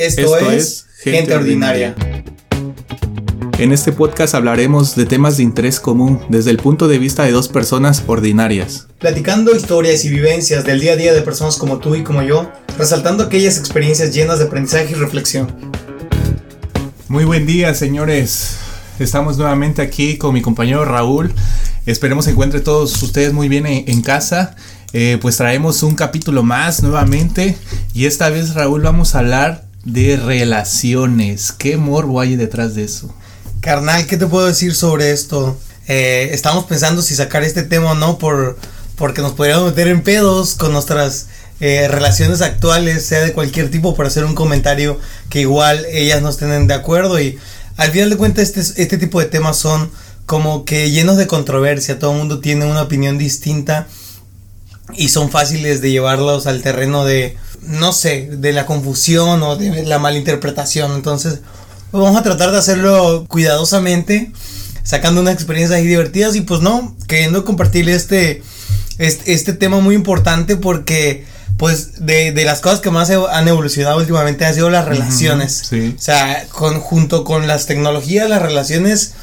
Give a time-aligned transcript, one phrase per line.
[0.00, 1.94] Esto, es, Gente, ordinaria.
[3.58, 7.32] En este podcast hablaremos de temas de interés común desde el punto de vista de
[7.32, 8.86] dos personas ordinarias.
[8.98, 12.50] Platicando historias y vivencias del día a día de personas como tú y como yo,
[12.78, 15.54] resaltando aquellas experiencias llenas de aprendizaje y reflexión.
[17.08, 18.56] Muy buen día, señores.
[18.98, 21.30] Estamos nuevamente aquí con mi compañero Raúl.
[21.84, 24.56] Esperemos se encuentren todos ustedes muy bien en, casa.
[24.94, 27.58] Eh, pues traemos un capítulo más nuevamente.
[27.92, 31.52] Y esta vez, Raúl, vamos a hablar de relaciones.
[31.52, 33.14] ¿Qué morbo hay detrás de eso?
[33.60, 35.58] Carnal, ¿qué te puedo decir sobre esto?
[35.88, 38.58] Eh, estamos pensando si sacar este tema o no por,
[38.96, 41.28] porque nos podríamos meter en pedos con nuestras
[41.60, 44.98] eh, relaciones actuales, sea de cualquier tipo, para hacer un comentario
[45.28, 47.20] que igual ellas no estén de acuerdo.
[47.20, 47.38] Y
[47.76, 49.90] al final de cuentas, este, este tipo de temas son
[50.26, 51.98] como que llenos de controversia.
[51.98, 53.88] Todo el mundo tiene una opinión distinta
[54.96, 59.84] y son fáciles de llevarlos al terreno de, no sé, de la confusión o de
[59.84, 60.92] la malinterpretación.
[60.92, 61.40] Entonces,
[61.90, 64.30] pues vamos a tratar de hacerlo cuidadosamente,
[64.82, 68.42] sacando unas experiencias divertidas y pues no, queriendo compartir este,
[68.98, 71.24] este, tema muy importante porque
[71.56, 75.70] pues de, las cosas que más han evolucionado últimamente han sido las relaciones.
[75.72, 79.14] O sea, junto con las tecnologías, las relaciones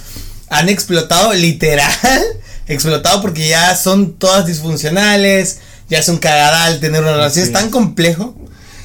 [0.50, 1.92] han explotado literal,
[2.68, 7.70] explotado porque ya son todas disfuncionales, ya es un cagadal tener una relación, es tan
[7.70, 8.36] complejo.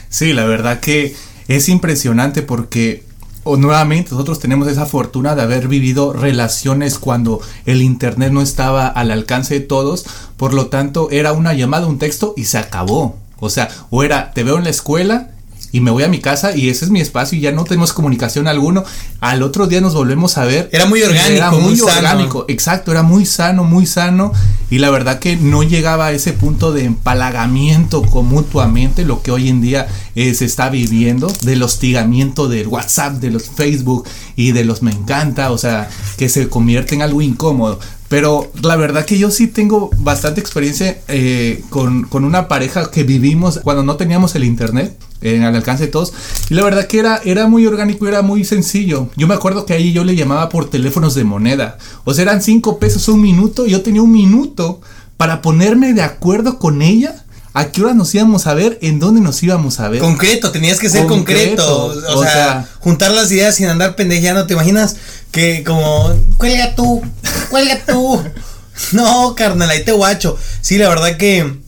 [0.09, 1.15] Sí, la verdad que
[1.49, 3.05] es impresionante porque
[3.45, 8.87] o nuevamente nosotros tenemos esa fortuna de haber vivido relaciones cuando el internet no estaba
[8.87, 10.05] al alcance de todos,
[10.37, 13.17] por lo tanto era una llamada, un texto y se acabó.
[13.41, 15.32] O sea, o era te veo en la escuela
[15.73, 17.95] y me voy a mi casa y ese es mi espacio y ya no tenemos
[17.95, 18.85] comunicación alguno.
[19.21, 20.69] Al otro día nos volvemos a ver.
[20.71, 21.33] Era muy orgánico.
[21.33, 24.33] Era muy, orgánico, exacto, era muy sano, muy sano
[24.71, 29.31] y la verdad que no llegaba a ese punto de empalagamiento con mutuamente lo que
[29.31, 34.07] hoy en día eh, se está viviendo, del hostigamiento del WhatsApp, de los Facebook
[34.37, 37.81] y de los me encanta, o sea, que se convierte en algo incómodo.
[38.09, 43.05] Pero la verdad que yo sí tengo bastante experiencia eh, con, con, una pareja que
[43.05, 46.13] vivimos cuando no teníamos el internet en el alcance de todos.
[46.51, 49.09] Y la verdad que era, era muy orgánico, era muy sencillo.
[49.17, 51.79] Yo me acuerdo que ahí yo le llamaba por teléfonos de moneda.
[52.05, 53.67] O sea, eran cinco pesos un minuto.
[53.67, 54.81] Y yo tenía un minuto
[55.17, 57.25] para ponerme de acuerdo con ella.
[57.55, 58.79] ¿A qué hora nos íbamos a ver?
[58.81, 60.01] ¿En dónde nos íbamos a ver?
[60.01, 61.95] Concreto, tenías que ser concreto.
[62.15, 64.47] O, sea, juntar las ideas sin andar pendejeando.
[64.47, 64.97] ¿Te imaginas
[65.31, 67.03] que como, cuelga tú,
[67.51, 68.23] cuelga tú?
[68.93, 70.37] no, carnal, ahí te guacho.
[70.63, 71.62] Sí, la verdad que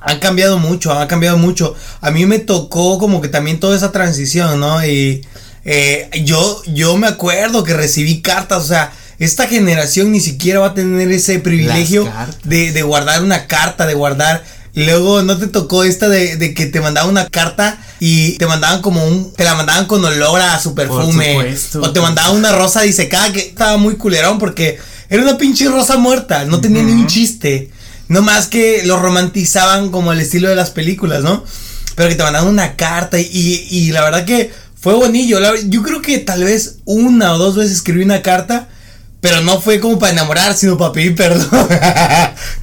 [0.00, 1.74] han cambiado mucho, han cambiado mucho.
[2.00, 4.84] A mí me tocó como que también toda esa transición, ¿no?
[4.84, 5.24] Y
[5.64, 10.68] eh, yo, yo me acuerdo que recibí cartas, o sea, esta generación ni siquiera va
[10.68, 12.10] a tener ese privilegio
[12.44, 14.42] de, guardar una carta, de guardar...
[14.72, 19.04] Luego no te tocó esta de, que te mandaban una carta y te mandaban como
[19.04, 19.32] un.
[19.32, 21.56] Te la mandaban con olor a su perfume.
[21.74, 24.78] o te mandaban una rosa disecada que estaba muy culerón porque
[25.08, 26.44] era una pinche rosa muerta.
[26.44, 27.68] No tenía ni un chiste.
[28.10, 31.44] No más que lo romantizaban como el estilo de las películas, ¿no?
[31.94, 35.38] Pero que te mandaban una carta y, la verdad que fue bonillo.
[35.68, 38.68] yo creo que tal vez una o dos veces escribí una carta.
[39.20, 41.48] Pero no fue como para enamorar, sino para pedir perdón.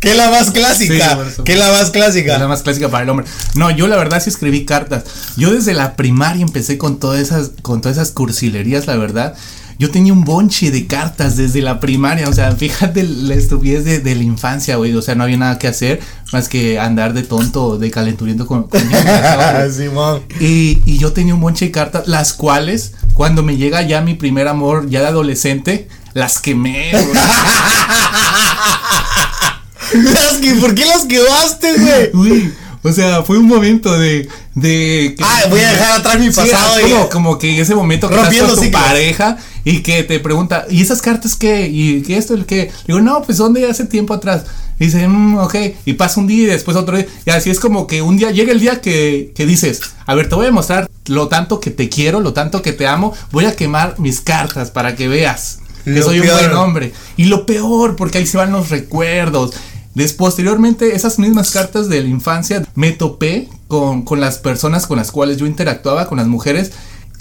[0.02, 1.18] que es la más clásica.
[1.46, 2.34] que es la más clásica.
[2.34, 3.26] Es la más clásica para el hombre.
[3.56, 5.06] No, yo la verdad sí escribí cartas.
[5.38, 9.36] Yo desde la primaria empecé con todas esas, con todas esas cursilerías, la verdad.
[9.80, 14.16] Yo tenía un bonche de cartas desde la primaria, o sea, fíjate la estupidez de,
[14.16, 16.00] la infancia, güey, o sea, no había nada que hacer
[16.34, 18.82] más que andar de tonto, de calenturiento con, con
[20.40, 24.16] y, y yo tenía un bonche de cartas, las cuales, cuando me llega ya mi
[24.16, 26.92] primer amor, ya de adolescente, las quemé,
[30.60, 32.52] ¿Por qué las quemaste, güey?
[32.84, 34.28] O sea, fue un momento de.
[34.56, 36.82] de ah, voy a dejar atrás mi pasado.
[36.82, 40.66] como, como, que en ese momento que estás con tu pareja y que te pregunta,
[40.70, 41.68] ¿y esas cartas qué?
[41.68, 42.34] ¿Y qué esto?
[42.34, 42.72] ¿El qué?
[42.86, 44.44] Digo, no, pues ¿dónde hace tiempo atrás?
[44.80, 45.56] dice, mmm, ok.
[45.86, 47.08] Y pasa un día y después otro día.
[47.26, 50.30] Y así es como que un día llega el día que, que dices, a ver,
[50.30, 53.14] te voy a mostrar lo tanto que te quiero, lo tanto que te amo.
[53.32, 55.60] Voy a quemar mis cartas para que veas
[55.94, 56.94] que soy un buen hombre.
[57.16, 59.52] Y lo peor, porque ahí se van los recuerdos.
[59.98, 64.98] Después, posteriormente, esas mismas cartas de la infancia me topé con, con las personas con
[64.98, 66.72] las cuales yo interactuaba, con las mujeres,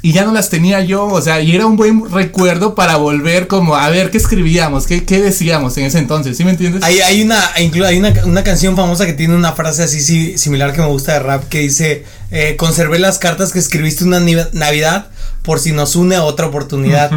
[0.03, 3.47] y ya no las tenía yo, o sea, y era un buen recuerdo para volver
[3.47, 6.83] como a ver qué escribíamos, qué, qué decíamos en ese entonces, ¿sí me entiendes?
[6.85, 10.83] Hay, hay, una, hay una, una, canción famosa que tiene una frase así similar que
[10.83, 14.21] me gusta de rap que dice, eh, conservé las cartas que escribiste una
[14.53, 15.09] Navidad
[15.43, 17.11] por si nos une a otra oportunidad.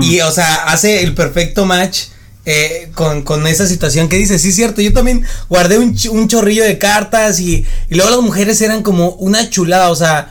[0.00, 2.04] Y, o sea, hace el perfecto match
[2.46, 6.28] eh, con, con, esa situación que dice, sí es cierto, yo también guardé un, un
[6.28, 10.30] chorrillo de cartas y, y, luego las mujeres eran como una chulada, o sea,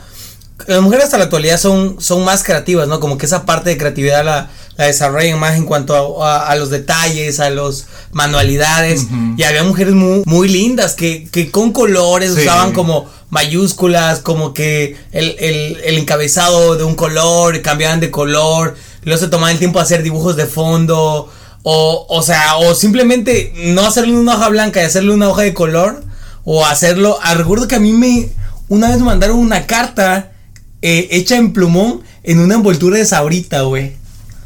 [0.66, 3.00] las mujeres hasta la actualidad son, son más creativas, ¿no?
[3.00, 7.40] Como que esa parte de creatividad la, la desarrollan más en cuanto a, los detalles,
[7.40, 9.06] a los manualidades.
[9.36, 14.96] Y había mujeres muy, muy lindas que, que con colores usaban como mayúsculas, como que
[15.12, 19.80] el, el, el, encabezado de un color, cambiaban de color, luego se tomaban el tiempo
[19.80, 21.30] de hacer dibujos de fondo.
[21.66, 25.54] O, o sea, o simplemente no hacerle una hoja blanca y hacerle una hoja de
[25.54, 26.04] color.
[26.44, 27.18] O hacerlo.
[27.22, 28.28] Ah, recuerdo que a mí me.
[28.68, 30.32] Una vez me mandaron una carta
[30.82, 33.94] eh, hecha en plumón en una envoltura de sabrita, güey.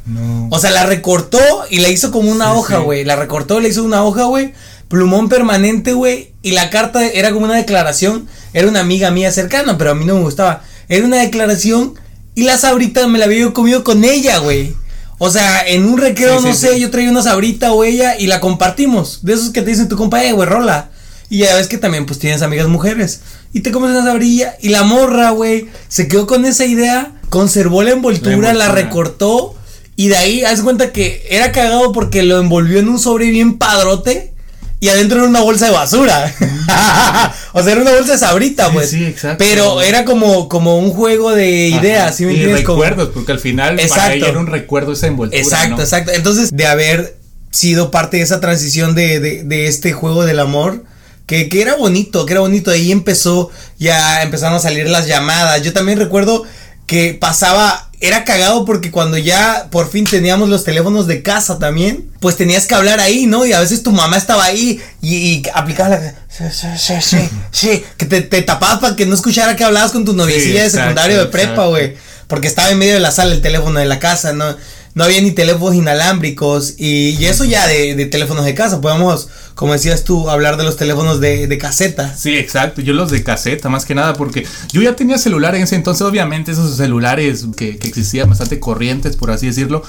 [0.06, 0.48] No.
[0.50, 1.38] O sea, la recortó
[1.68, 3.04] y la hizo como una hoja, güey.
[3.04, 4.54] La recortó, le hizo una hoja, güey.
[4.86, 6.32] Plumón permanente, güey.
[6.42, 8.28] Y la carta era como una declaración.
[8.52, 10.62] Era una amiga mía cercana, pero a mí no me gustaba.
[10.88, 11.94] Era una declaración.
[12.36, 14.76] Y la sabrita me la había comido con ella, güey.
[15.18, 18.40] O sea, en un recreo, no sé, yo traía una sabrita o ella y la
[18.40, 19.20] compartimos.
[19.22, 20.90] De esos que te dicen tu compa, eh, güey, rola.
[21.28, 23.20] Y ya ves que también, pues tienes amigas mujeres.
[23.52, 24.56] Y te comes una sabrilla.
[24.60, 27.12] Y la morra, güey, se quedó con esa idea.
[27.30, 29.56] Conservó la envoltura, la, recortó.
[29.96, 33.58] Y de ahí, haz cuenta que era cagado porque lo envolvió en un sobre bien
[33.58, 34.34] padrote
[34.80, 36.32] y adentro era una bolsa de basura.
[37.52, 38.90] o sea, era una bolsa de sabrita, pues.
[38.90, 39.44] Sí, exacto.
[39.44, 43.80] Pero era como, como un juego de ideas, ¿sí me y recuerdos, porque al final
[43.88, 45.40] para ella era un recuerdo esa envoltura.
[45.40, 46.12] Exacto, exacto.
[46.12, 47.18] Entonces, de haber
[47.50, 50.84] sido parte de esa transición de, de, de este juego del amor.
[51.26, 52.70] Que, que, era bonito, que era bonito.
[52.70, 55.62] Ahí empezó, ya empezaron a salir las llamadas.
[55.62, 56.44] Yo también recuerdo
[56.86, 62.08] que pasaba era cagado porque cuando ya por fin teníamos los teléfonos de casa también,
[62.20, 63.44] pues tenías que hablar ahí, ¿no?
[63.44, 66.14] Y a veces tu mamá estaba ahí y, y aplicabas la...
[66.28, 66.44] Sí,
[66.78, 70.12] sí, sí, sí, que te, te, tapabas para que no escuchara que hablabas con tu
[70.12, 71.96] noviecilla de secundario de prepa, güey.
[72.28, 74.56] Porque estaba en medio de la sala el teléfono de la casa, ¿no?
[74.94, 78.80] No había ni teléfonos inalámbricos y, eso ya de, teléfonos de casa.
[78.80, 82.16] Podemos, como decías tú, hablar de los teléfonos de, caseta.
[82.16, 82.80] Sí, exacto.
[82.80, 86.02] Yo los de caseta, más que nada, porque yo ya tenía celular en ese entonces,
[86.02, 89.82] obviamente esos celulares que, que existían bastante corrientes, por así decirlo.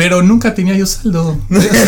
[0.00, 1.38] Pero nunca tenía yo saldo.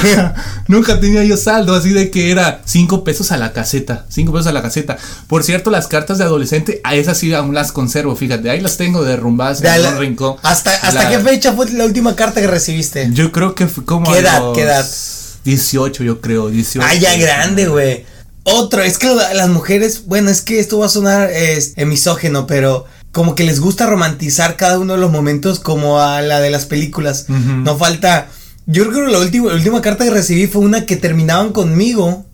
[0.69, 1.75] nunca tenía yo saldo.
[1.75, 4.05] Así de que era 5 pesos a la caseta.
[4.11, 4.99] 5 pesos a la caseta.
[5.29, 8.15] Por cierto, las cartas de adolescente, a esas sí aún las conservo.
[8.15, 10.37] Fíjate, ahí las tengo derrumbadas en un rincón.
[10.43, 13.09] ¿Hasta, hasta qué fecha fue la última carta que recibiste?
[13.15, 14.13] Yo creo que fue como.
[14.13, 14.43] ¿Qué edad?
[14.55, 14.87] ¿Qué edad?
[15.45, 16.51] 18, yo creo.
[16.51, 16.87] 18.
[16.87, 18.05] Ah, ya grande, güey.
[18.45, 22.85] Otro, es que las mujeres, bueno, es que esto va a sonar es, misógeno, pero
[23.13, 26.65] como que les gusta romantizar cada uno de los momentos como a la de las
[26.67, 27.27] películas.
[27.29, 28.29] No falta.
[28.67, 32.25] Yo creo que la última, la última carta que recibí fue una que terminaban conmigo.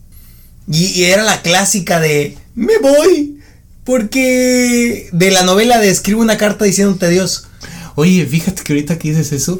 [0.70, 3.40] Y, era la clásica de me voy.
[3.82, 7.48] Porque de la novela de escribo una carta diciéndote adiós.
[7.96, 9.58] Oye, fíjate que ahorita que dices eso,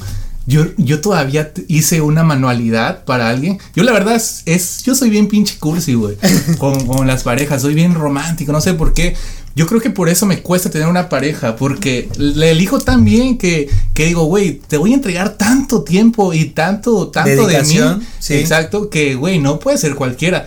[0.49, 3.59] yo, yo todavía hice una manualidad para alguien.
[3.77, 6.17] Yo la verdad es, yo soy bien pinche cursi, güey.
[6.59, 9.15] con, con, las parejas, soy bien romántico, no sé por qué.
[9.55, 13.37] Yo creo que por eso me cuesta tener una pareja, porque le elijo tan bien
[13.37, 17.79] que, que digo, güey, te voy a entregar tanto tiempo y tanto, tanto de mí.
[18.31, 20.47] Exacto, que, güey, no puede ser cualquiera.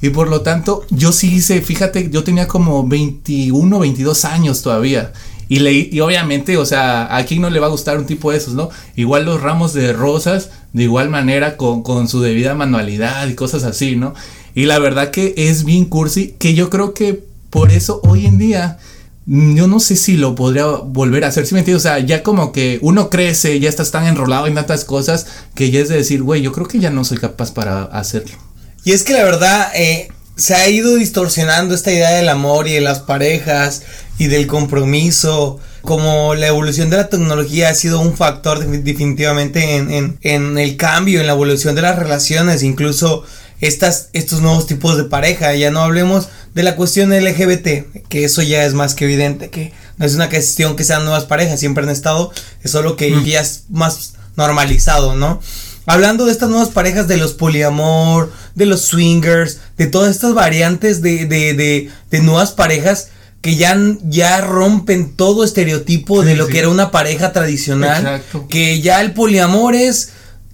[0.00, 5.12] Y por lo tanto, yo sí hice, fíjate, yo tenía como 21, 22 años todavía.
[5.48, 8.30] Y, le, y obviamente, o sea, a quién no le va a gustar un tipo
[8.30, 8.70] de esos, ¿no?
[8.96, 13.64] Igual los ramos de rosas, de igual manera, con, con su debida manualidad y cosas
[13.64, 14.14] así, ¿no?
[14.54, 18.38] Y la verdad que es bien cursi, que yo creo que por eso hoy en
[18.38, 18.78] día
[19.26, 21.84] yo no sé si lo podría volver a hacer, ¿sí me entiendes?
[21.84, 25.70] O sea, ya como que uno crece, ya estás tan enrolado en tantas cosas que
[25.70, 28.36] ya es de decir, güey, yo creo que ya no soy capaz para hacerlo.
[28.84, 32.74] Y es que la verdad, eh, se ha ido distorsionando esta idea del amor y
[32.74, 33.82] de las parejas
[34.18, 35.60] y del compromiso.
[35.82, 41.20] Como la evolución de la tecnología ha sido un factor definitivamente en, en, el cambio,
[41.20, 43.24] en la evolución de las relaciones, incluso
[43.60, 45.54] estas, estos nuevos tipos de pareja.
[45.54, 49.72] Ya no hablemos de la cuestión LGBT, que eso ya es más que evidente, que
[49.98, 52.30] no es una cuestión que sean nuevas parejas, siempre han estado,
[52.62, 53.24] es solo que mm.
[53.24, 55.40] ya es más normalizado, ¿no?
[55.86, 61.02] Hablando de estas nuevas parejas, de los poliamor, de los swingers, de todas estas variantes
[61.02, 63.08] de, de, de, de nuevas parejas
[63.40, 68.22] que ya, ya rompen todo estereotipo de lo que era una pareja tradicional.
[68.48, 70.10] Que ya el poliamor es,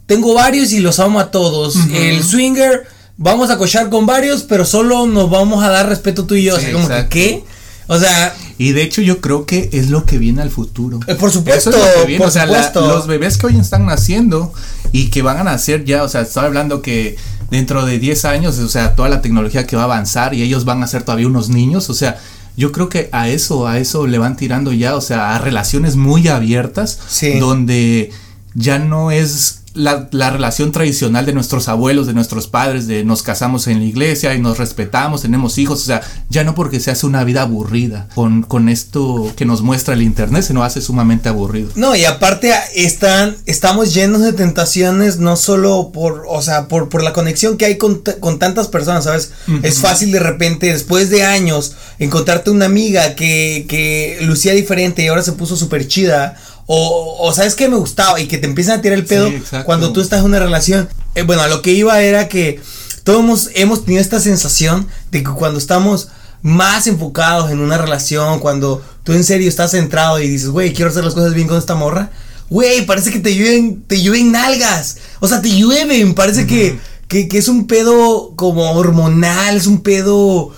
[0.06, 1.76] tengo varios y los amo a todos.
[1.92, 2.86] El swinger,
[3.18, 6.56] vamos a cochar con varios, pero solo nos vamos a dar respeto tú y yo.
[6.56, 7.44] o sea, como que, ¿qué?
[7.88, 8.34] O sea.
[8.58, 11.00] Y de hecho, yo creo que es lo que viene al futuro.
[11.06, 11.70] Eh, por supuesto.
[11.70, 14.52] o sea, los bebés que hoy están naciendo
[14.92, 17.16] y que van a nacer ya, o sea, estoy hablando que
[17.50, 20.64] dentro de 10 años, o sea, toda la tecnología que va a avanzar y ellos
[20.64, 22.18] van a ser todavía unos niños, o sea,
[22.56, 25.96] yo creo que a eso, a eso le van tirando ya, o sea, a relaciones
[25.96, 26.98] muy abiertas,
[27.38, 28.10] donde
[28.54, 33.22] ya no es la, la, relación tradicional de nuestros abuelos, de nuestros padres, de nos
[33.22, 36.90] casamos en la iglesia y nos respetamos, tenemos hijos, o sea, ya no porque se
[36.90, 40.80] hace una vida aburrida con, con esto que nos muestra el internet, se nos hace
[40.80, 41.70] sumamente aburrido.
[41.76, 47.02] No, y aparte están, estamos llenos de tentaciones, no solo por, o sea, por, por
[47.02, 49.32] la conexión que hay con, con tantas personas, ¿sabes?
[49.62, 55.08] Es fácil de repente, después de años, encontrarte una amiga que, que lucía diferente y
[55.08, 56.36] ahora se puso súper chida
[56.70, 59.32] o, o sabes que me gustaba y que te empiezan a tirar el pedo
[59.64, 60.86] cuando tú estás en una relación.
[61.14, 62.60] Eh, bueno, a lo que iba era que
[63.04, 66.08] todos hemos, hemos tenido esta sensación de que cuando estamos
[66.42, 70.90] más enfocados en una relación, cuando tú en serio estás centrado y dices, güey, quiero
[70.90, 72.10] hacer las cosas bien con esta morra,
[72.50, 74.98] güey, parece que te llueven, te llueven nalgas.
[75.20, 79.80] O sea, te llueven, parece que, que, que, es un pedo como hormonal, es un
[79.80, 80.52] pedo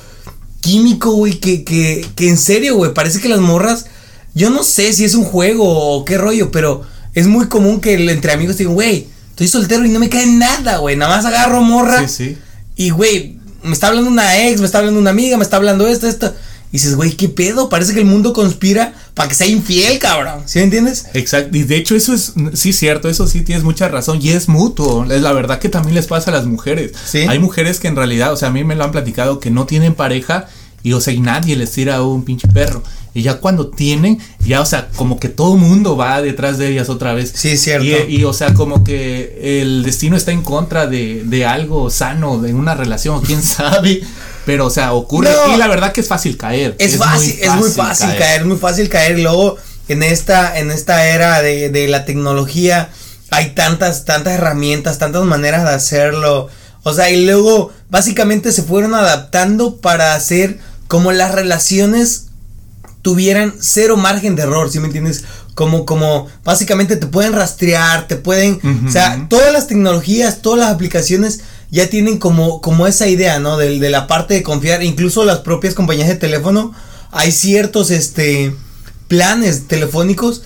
[0.60, 3.86] químico, güey, que, que, que en serio, güey, parece que las morras
[4.34, 6.82] yo no sé si es un juego o qué rollo, pero
[7.14, 10.78] es muy común que entre amigos digan, güey, estoy soltero y no me cae nada,
[10.78, 10.96] güey.
[10.96, 12.06] Nada más agarro morra.
[12.06, 12.38] Sí, sí.
[12.76, 15.86] Y, güey, me está hablando una ex, me está hablando una amiga, me está hablando
[15.86, 16.34] esto, esto.
[16.72, 17.68] Y dices, güey, ¿qué pedo?
[17.68, 20.42] Parece que el mundo conspira para que sea infiel, cabrón.
[20.46, 21.06] ¿Sí me entiendes?
[21.14, 21.56] Exacto.
[21.56, 24.20] Y de hecho, eso es, sí, cierto, eso sí tienes mucha razón.
[24.22, 25.04] Y es mutuo.
[25.10, 26.92] Es la verdad que también les pasa a las mujeres.
[27.04, 27.26] ¿Sí?
[27.28, 29.66] Hay mujeres que en realidad, o sea, a mí me lo han platicado, que no
[29.66, 30.46] tienen pareja
[30.82, 32.82] y, o sea, y nadie les tira un pinche perro.
[33.12, 36.68] Y ya cuando tienen, ya, o sea, como que todo el mundo va detrás de
[36.68, 37.32] ellas otra vez.
[37.34, 38.08] Sí, cierto.
[38.08, 42.54] Y, o sea, como que el destino está en contra de, de algo sano, de
[42.54, 44.02] una relación, quién sabe.
[44.46, 45.30] Pero, o sea, ocurre.
[45.52, 46.76] Y la verdad que es fácil caer.
[46.78, 48.40] Es, fácil, es muy fácil caer.
[48.42, 49.18] es muy fácil caer.
[49.18, 49.56] Luego,
[49.88, 52.90] en esta, en esta era de, de la tecnología,
[53.30, 56.48] hay tantas, tantas herramientas, tantas maneras de hacerlo.
[56.84, 60.58] O sea, y luego, básicamente se fueron adaptando para hacer
[60.90, 62.26] como las relaciones
[63.00, 65.22] tuvieran cero margen de error, ¿sí me entiendes?
[65.54, 70.72] Como, como, básicamente te pueden rastrear, te pueden, o sea, todas las tecnologías, todas las
[70.72, 73.56] aplicaciones ya tienen como, como esa idea, ¿no?
[73.56, 76.74] De, de la parte de confiar, incluso las propias compañías de teléfono,
[77.12, 78.52] hay ciertos, este,
[79.06, 80.42] planes telefónicos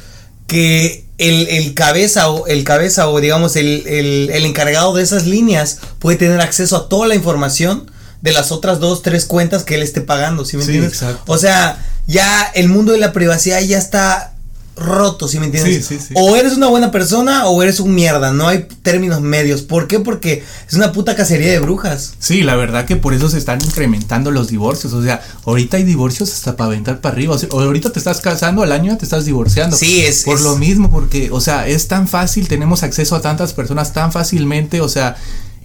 [0.46, 5.26] que el, el, cabeza o el cabeza o digamos el, el, el, encargado de esas
[5.26, 7.90] líneas puede tener acceso a toda la información
[8.24, 10.94] de las otras dos, tres cuentas que él esté pagando, ¿sí me entiendes?
[10.94, 11.30] Exacto.
[11.30, 14.32] O sea, ya el mundo de la privacidad ya está
[14.76, 15.84] roto, ¿sí me entiendes?
[15.84, 16.14] Sí, sí, sí.
[16.16, 19.60] O eres una buena persona o eres un mierda, no hay términos medios.
[19.60, 20.00] ¿Por qué?
[20.00, 22.14] Porque es una puta cacería de brujas.
[22.18, 24.94] Sí, la verdad que por eso se están incrementando los divorcios.
[24.94, 27.34] O sea, ahorita hay divorcios hasta para aventar para arriba.
[27.34, 29.76] O, sea, ahorita te estás casando, al año te estás divorciando.
[29.76, 30.22] Sí, es.
[30.22, 34.12] Por lo mismo, porque, o sea, es tan fácil, tenemos acceso a tantas personas tan
[34.12, 35.16] fácilmente, o sea,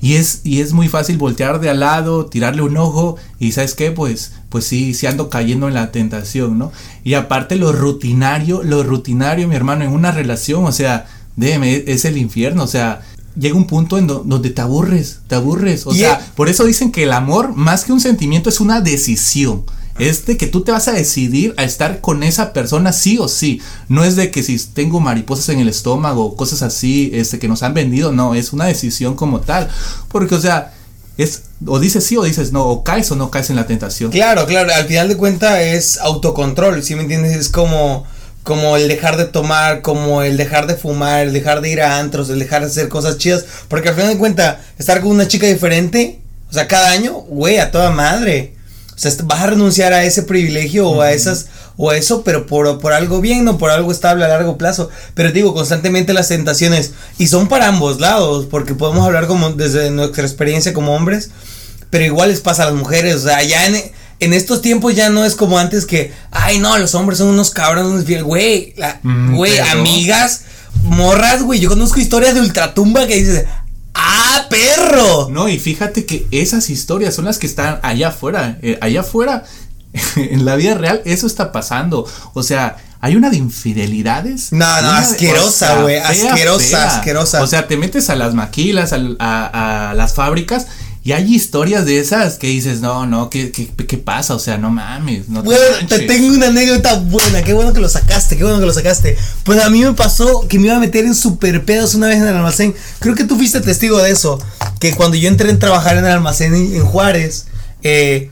[0.02, 3.76] y es, y es muy fácil voltear de al lado, tirarle un ojo y sabes
[3.76, 6.72] qué, pues, pues sí, sí ando cayendo en la tentación, ¿no?
[7.04, 12.06] Y aparte lo rutinario, lo rutinario, mi hermano, en una relación, o sea, déjeme, es
[12.06, 13.02] el infierno, o sea,
[13.38, 17.04] llega un punto en donde te aburres, te aburres, o sea, por eso dicen que
[17.04, 19.64] el amor, más que un sentimiento, es una decisión
[20.00, 23.28] es de que tú te vas a decidir a estar con esa persona sí o
[23.28, 23.62] sí.
[23.88, 27.64] No es de que si tengo mariposas en el estómago cosas así este, que nos
[27.64, 29.70] han vendido, no, es una decisión como tal.
[30.08, 30.74] Porque, o sea,
[31.18, 34.12] es o dices sí o dices no, o caes o no caes en la tentación.
[34.12, 37.36] Claro, claro, al final de cuentas es autocontrol, ¿sí me entiendes?
[37.36, 38.08] Es como
[38.44, 42.00] como el dejar de tomar, como el dejar de fumar, el dejar de ir a
[42.00, 45.28] antros, el dejar de hacer cosas chidas, porque al final de cuentas estar con una
[45.28, 48.56] chica diferente, o sea, cada año, güey, a toda madre.
[49.00, 51.46] O sea, vas a renunciar a ese privilegio o a esas
[51.78, 54.90] o a eso, pero por, por algo bien, no por algo estable a largo plazo.
[55.14, 59.90] Pero digo, constantemente las tentaciones y son para ambos lados, porque podemos hablar como desde
[59.90, 61.30] nuestra experiencia como hombres,
[61.90, 63.82] pero igual les pasa a las mujeres, o sea, ya en,
[64.20, 67.52] en estos tiempos ya no es como antes que, ay, no, los hombres son unos
[67.52, 68.76] cabrones, güey,
[69.32, 70.42] güey, amigas,
[70.84, 73.46] morras, güey, yo conozco historias de ultratumba que dices,
[74.02, 75.30] ¡Ah, perro!
[75.30, 78.58] No, y fíjate que esas historias son las que están allá afuera.
[78.62, 79.44] Eh, allá afuera,
[80.16, 82.08] en la vida real, eso está pasando.
[82.34, 84.52] O sea, hay una de infidelidades.
[84.52, 85.98] No, no, asquerosa, güey.
[85.98, 87.44] Asquerosa, asquerosa.
[87.44, 90.68] O sea, te metes a las maquilas, a, a las fábricas
[91.02, 94.36] y hay historias de esas que dices, no, no, ¿qué, qué, qué pasa?
[94.36, 95.30] O sea, no mames.
[95.30, 97.42] No bueno, te, tengo una anécdota buena.
[97.42, 99.18] Qué bueno que lo sacaste, qué bueno que lo sacaste.
[99.44, 102.18] Pues a mí me pasó que me iba a meter en super pedos una vez
[102.18, 102.76] en el almacén.
[103.00, 104.40] Creo que tú fuiste testigo de eso.
[104.80, 107.48] Que cuando yo entré a trabajar en el almacén en, Juárez,
[107.82, 108.32] eh,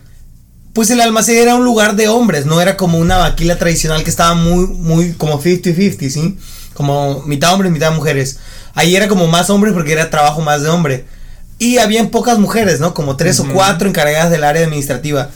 [0.73, 4.09] pues el almacén era un lugar de hombres, no era como una vaquila tradicional que
[4.09, 6.37] estaba muy, muy como 50-50, ¿sí?
[6.73, 8.39] Como mitad hombres, mitad mujeres.
[8.75, 11.16] Ahí era como más hombres porque era trabajo más de hombre.
[11.59, 12.93] Y habían pocas mujeres, ¿no?
[12.93, 15.29] Como tres o cuatro encargadas del área administrativa.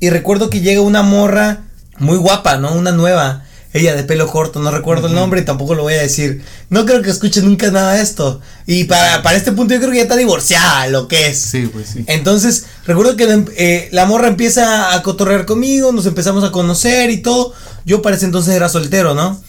[0.00, 1.60] Y recuerdo que llega una morra
[1.98, 2.72] muy guapa, ¿no?
[2.72, 3.44] Una nueva.
[3.72, 6.42] ella de pelo corto, no recuerdo el nombre y tampoco lo voy a decir.
[6.70, 8.40] No creo que escuche nunca nada de esto.
[8.66, 11.40] Y para, para este punto yo creo que ya está divorciada, lo que es.
[11.40, 12.04] Sí, pues sí.
[12.08, 17.18] Entonces, recuerdo que eh, la morra empieza a cotorrear conmigo, nos empezamos a conocer y
[17.18, 17.52] todo.
[17.84, 19.40] Yo para ese entonces era soltero, ¿no?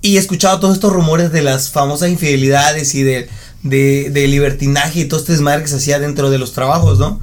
[0.00, 3.28] Y he escuchado todos estos rumores de las famosas infidelidades y de,
[3.62, 7.20] de, de libertinaje y todo este desmadre que se hacía dentro de los trabajos, ¿no?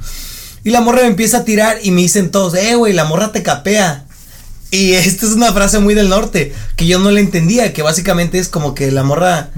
[0.66, 3.30] Y la morra me empieza a tirar y me dicen todos, eh, güey, la morra
[3.30, 4.06] te capea.
[4.72, 8.38] Y esta es una frase muy del norte, que yo no le entendía, que básicamente
[8.38, 9.50] es como que la morra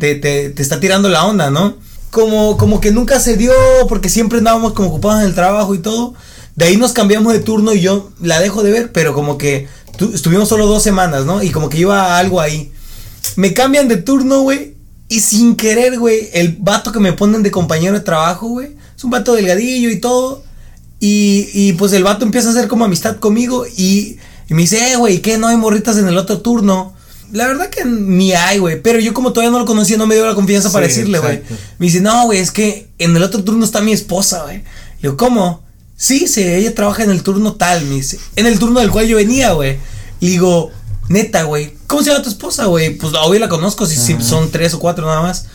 [0.00, 1.76] te, te, te, está tirando la onda, ¿no?
[2.10, 3.52] Como, como que nunca se dio,
[3.88, 6.14] porque siempre andábamos como ocupados en el trabajo y todo.
[6.56, 9.68] De ahí nos cambiamos de turno y yo la dejo de ver, pero como que
[10.14, 11.42] estuvimos solo dos semanas, ¿no?
[11.42, 12.72] Y como que iba algo ahí.
[13.36, 14.73] Me cambian de turno, güey.
[15.14, 18.70] Y sin querer, güey, el vato que me ponen de compañero de trabajo, güey.
[18.96, 20.44] Es un vato delgadillo y todo.
[21.00, 24.18] Y, y pues el vato empieza a hacer como amistad conmigo y
[24.48, 25.38] y me dice, eh, güey, ¿qué?
[25.38, 26.94] No hay morritas en el otro turno.
[27.32, 28.80] La verdad que ni hay, güey.
[28.80, 31.42] Pero yo como todavía no lo conocía, no me dio la confianza para decirle, güey.
[31.78, 34.58] Me dice, no, güey, es que en el otro turno está mi esposa, güey.
[34.58, 34.64] Le
[35.02, 35.62] digo, ¿cómo?
[35.96, 38.18] Sí, sí, ella trabaja en el turno tal, me dice.
[38.36, 39.78] En el turno del cual yo venía, güey.
[40.20, 40.70] Le digo,
[41.08, 42.90] neta, güey, ¿cómo se llama tu esposa, güey?
[42.96, 45.46] Pues hoy la conozco, si, son tres o cuatro nada más.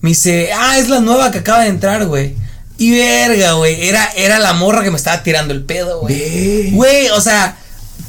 [0.00, 2.34] Me dice, ah, es la nueva que acaba de entrar, güey.
[2.78, 6.70] Y verga, güey, era, era la morra que me estaba tirando el pedo, güey.
[6.70, 7.56] Güey, o sea,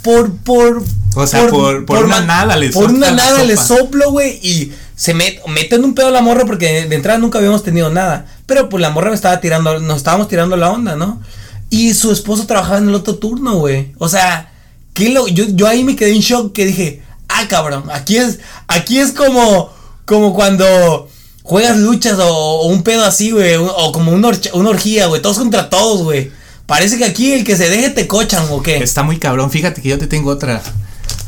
[0.02, 0.84] por, por,
[1.16, 5.14] o sea, por, por, una nada le Por una nada le soplo, güey, y se
[5.14, 8.26] met, mete en un pedo a la morra porque de entrada nunca habíamos tenido nada.
[8.46, 11.22] Pero pues la morra me estaba tirando, nos estábamos tirando la onda, ¿no?
[11.70, 13.94] Y su esposo trabajaba en el otro turno, güey.
[13.98, 14.53] O sea,
[14.94, 18.40] ¿qué lo, yo, yo ahí me quedé en shock que dije, ah, cabrón, aquí es,
[18.68, 19.72] aquí es como,
[20.06, 21.10] como cuando
[21.44, 25.70] juegas luchas o, un pedo así, güey, o, como una, una orgía, güey, todos contra
[25.70, 26.32] todos, güey.
[26.66, 28.78] Parece que aquí el que se deje te cochan o qué.
[28.78, 29.52] Está muy cabrón.
[29.52, 30.62] Fíjate que yo te tengo otra.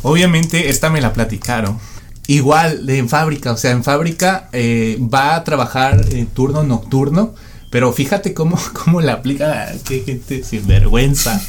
[0.02, 1.78] Obviamente, esta me la platicaron.
[2.28, 7.36] Igual de en fábrica, o sea, en fábrica eh, va a trabajar en turno nocturno,
[7.70, 11.40] pero fíjate cómo, cómo la aplica, qué gente sin vergüenza.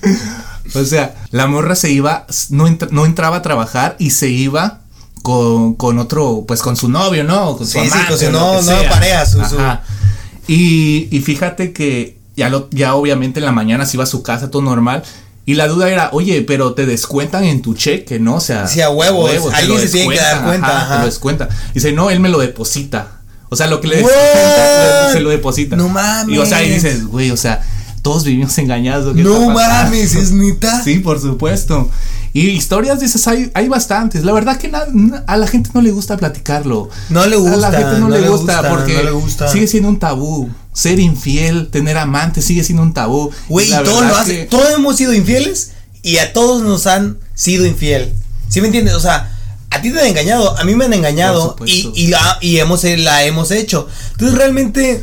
[0.72, 4.80] o sea, la morra se iba, no, no entraba a trabajar y se iba
[5.22, 7.56] con, con, otro, pues con su novio, ¿no?
[7.56, 9.40] Con su sí, sí, con su no, no pareja, su,
[10.46, 14.22] Y, y fíjate que ya, lo, ya obviamente en la mañana se iba a su
[14.22, 15.02] casa, todo normal.
[15.46, 18.36] Y la duda era, oye, pero te descuentan en tu cheque, ¿no?
[18.36, 20.82] O sea, sí, a huevos, alguien se tiene que dar cuenta.
[20.82, 21.48] Ajá, Te lo descuenta.
[21.74, 23.20] Dice, no, él me lo deposita.
[23.50, 25.76] O sea, lo que le descuenta, se lo deposita.
[25.76, 26.34] No mames.
[26.34, 27.62] Y o sea, y dices, güey, o sea,
[28.04, 29.16] todos vivimos engañados.
[29.16, 30.82] No mames, es neta.
[30.84, 31.90] Sí, por supuesto.
[32.34, 34.24] Y historias esas hay, hay bastantes.
[34.24, 34.70] La verdad que
[35.26, 36.90] a la gente no le gusta platicarlo.
[37.08, 37.68] No le gusta.
[37.68, 39.08] A la gente no, le, gusta, porque
[39.50, 40.50] sigue siendo un tabú.
[40.74, 43.30] Ser infiel, tener amantes, sigue siendo un tabú.
[43.48, 44.48] Güey, todos lo hacen.
[44.50, 45.70] Todos hemos sido infieles
[46.02, 48.12] y a todos nos han sido infiel.
[48.50, 48.94] ¿Sí me entiendes?
[48.94, 49.32] O sea,
[49.70, 52.84] a ti te han engañado, a mí me han engañado y, y, la, y hemos,
[52.84, 53.88] la hemos hecho.
[54.12, 55.02] Entonces realmente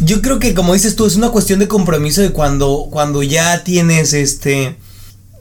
[0.00, 3.64] yo creo que como dices tú, es una cuestión de compromiso de cuando, cuando ya
[3.64, 4.76] tienes este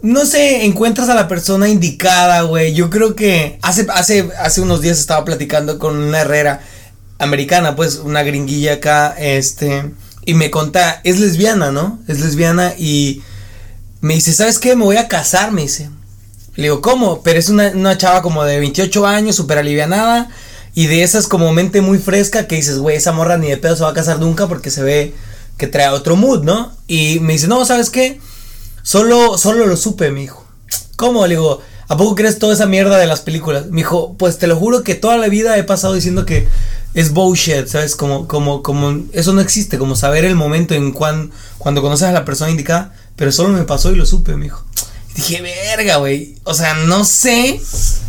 [0.01, 2.73] no sé, encuentras a la persona indicada, güey.
[2.73, 6.61] Yo creo que hace, hace, hace unos días estaba platicando con una herrera
[7.19, 9.91] americana, pues una gringuilla acá, este,
[10.25, 11.99] y me conta, es lesbiana, ¿no?
[12.07, 13.23] Es lesbiana y
[14.01, 14.75] me dice, ¿sabes qué?
[14.75, 15.89] Me voy a casar, me dice.
[16.55, 17.21] Le digo, ¿cómo?
[17.23, 20.29] Pero es una, una chava como de 28 años, súper alivianada,
[20.77, 23.75] y de esas como mente muy fresca que dices, güey, esa morra ni de pedo
[23.75, 25.15] se va a casar nunca porque se ve
[25.57, 26.71] que trae otro mood, ¿no?
[26.85, 28.19] Y me dice, no, ¿sabes qué?
[28.83, 30.45] Solo, solo lo supe, mi hijo.
[30.95, 31.25] ¿Cómo?
[31.25, 33.65] Le digo, ¿a poco crees toda esa mierda de las películas?
[33.71, 36.47] Me dijo, pues te lo juro que toda la vida he pasado diciendo que
[36.93, 37.95] es bullshit, ¿sabes?
[37.95, 42.11] Como, como, como, eso no existe, como saber el momento en cuan, cuando conoces a
[42.11, 44.63] la persona indicada, pero solo me pasó y lo supe, mi hijo.
[45.15, 46.35] dije, verga, güey.
[46.43, 47.59] O sea, no sé,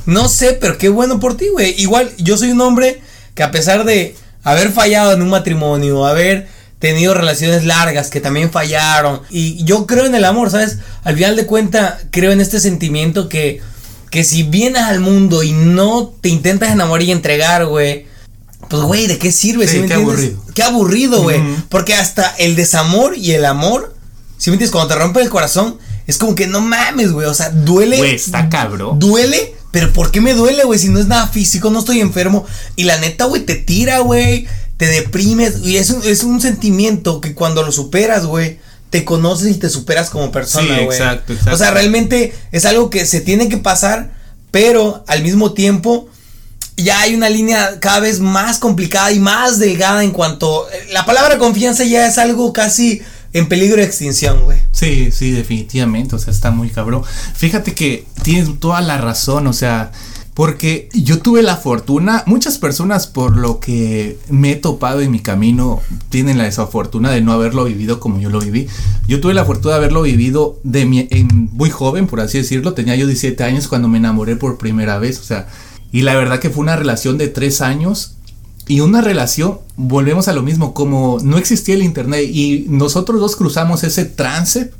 [0.08, 1.74] no sé, pero qué bueno por ti, güey.
[1.78, 3.02] Igual, yo soy un hombre
[3.34, 8.50] que a pesar de haber fallado en un matrimonio, haber tenido relaciones largas que también
[8.50, 9.20] fallaron.
[9.28, 10.78] Y yo creo en el amor, ¿sabes?
[11.04, 13.60] Al final de cuenta, creo en este sentimiento que,
[14.10, 18.06] que si vienes al mundo y no te intentas enamorar y entregar, güey.
[18.70, 19.68] Pues, güey, ¿de qué sirve?
[19.68, 20.42] Sí, qué aburrido.
[20.54, 21.38] Qué aburrido, güey.
[21.68, 23.94] Porque hasta el desamor y el amor,
[24.38, 27.26] si me entiendes, cuando te rompe el corazón, es como que no mames, güey.
[27.26, 27.98] O sea, duele.
[27.98, 28.98] Güey, está cabrón.
[28.98, 30.78] Duele, pero ¿por qué me duele, güey?
[30.78, 32.46] Si no es nada físico, no estoy enfermo.
[32.76, 34.46] Y la neta, güey, te tira, güey
[34.78, 39.50] te deprimes y es un, es un sentimiento que cuando lo superas, güey, te conoces
[39.50, 40.84] y te superas como persona, güey.
[40.84, 41.54] exacto, exacto.
[41.54, 44.12] O sea, realmente es algo que se tiene que pasar,
[44.52, 46.08] pero al mismo tiempo
[46.76, 51.38] ya hay una línea cada vez más complicada y más delgada en cuanto la palabra
[51.38, 53.02] confianza ya es algo casi
[53.38, 54.58] en peligro de extinción, güey.
[54.72, 57.02] Sí, sí, definitivamente, o sea, está muy cabrón.
[57.34, 59.92] Fíjate que tienes toda la razón, o sea,
[60.38, 65.18] porque yo tuve la fortuna, muchas personas por lo que me he topado en mi
[65.18, 68.68] camino tienen la desafortuna de no haberlo vivido como yo lo viví.
[69.08, 72.74] Yo tuve la fortuna de haberlo vivido de mi, en, muy joven, por así decirlo.
[72.74, 75.48] Tenía yo 17 años cuando me enamoré por primera vez, o sea,
[75.90, 78.17] y la verdad que fue una relación de 3 años
[78.68, 83.34] y una relación, volvemos a lo mismo, como no existía el internet y nosotros dos
[83.34, 84.70] cruzamos ese trance,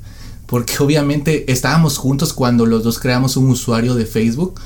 [0.46, 4.60] porque obviamente estábamos juntos cuando los dos creamos un usuario de Facebook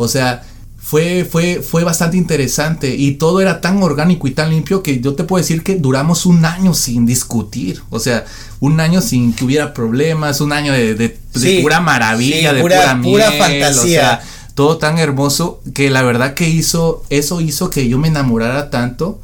[0.00, 0.42] o sea,
[0.78, 5.14] fue, fue, fue bastante interesante y todo era tan orgánico y tan limpio que yo
[5.14, 7.82] te puedo decir que duramos un año sin discutir.
[7.90, 8.24] O sea,
[8.60, 11.18] un año sin que hubiera problemas, un año de,
[11.60, 13.70] pura maravilla, de pura, pura fantasía.
[13.70, 14.22] O sea,
[14.60, 19.18] todo tan hermoso que la verdad que hizo, eso hizo que yo me enamorara tanto,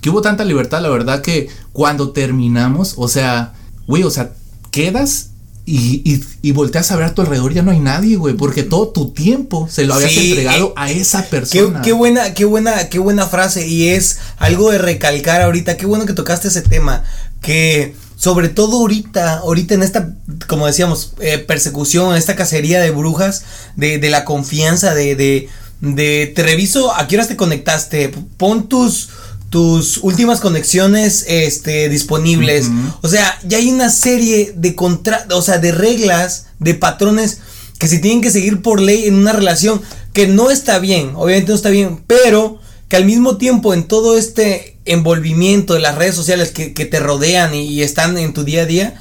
[0.00, 3.52] que hubo tanta libertad, la verdad que cuando terminamos, o sea,
[3.86, 4.32] güey, o sea,
[4.72, 5.28] quedas
[5.64, 6.02] y,
[6.42, 9.10] y, volteas a ver a tu alrededor, ya no hay nadie, güey, porque todo tu
[9.12, 11.82] tiempo se lo habías entregado eh, a esa persona.
[11.82, 13.68] Qué, buena, qué buena, qué buena frase.
[13.68, 15.76] Y es algo de recalcar ahorita.
[15.76, 17.04] Qué bueno que tocaste ese tema.
[17.40, 20.10] Que sobre todo ahorita, ahorita en esta,
[20.46, 23.44] como decíamos, eh, persecución, en esta cacería de brujas,
[23.76, 25.48] de, de la confianza, de, de,
[25.80, 29.08] de te reviso a qué horas te conectaste, pon tus
[29.48, 32.66] tus últimas conexiones este, disponibles.
[33.02, 37.38] O sea, ya hay una serie de contra o sea, de reglas, de patrones
[37.78, 39.80] que se tienen que seguir por ley en una relación
[40.12, 44.18] que no está bien, obviamente no está bien, pero que al mismo tiempo en todo
[44.18, 48.66] este envolvimiento de las redes sociales que, te rodean y, están en tu día a
[48.66, 48.94] día,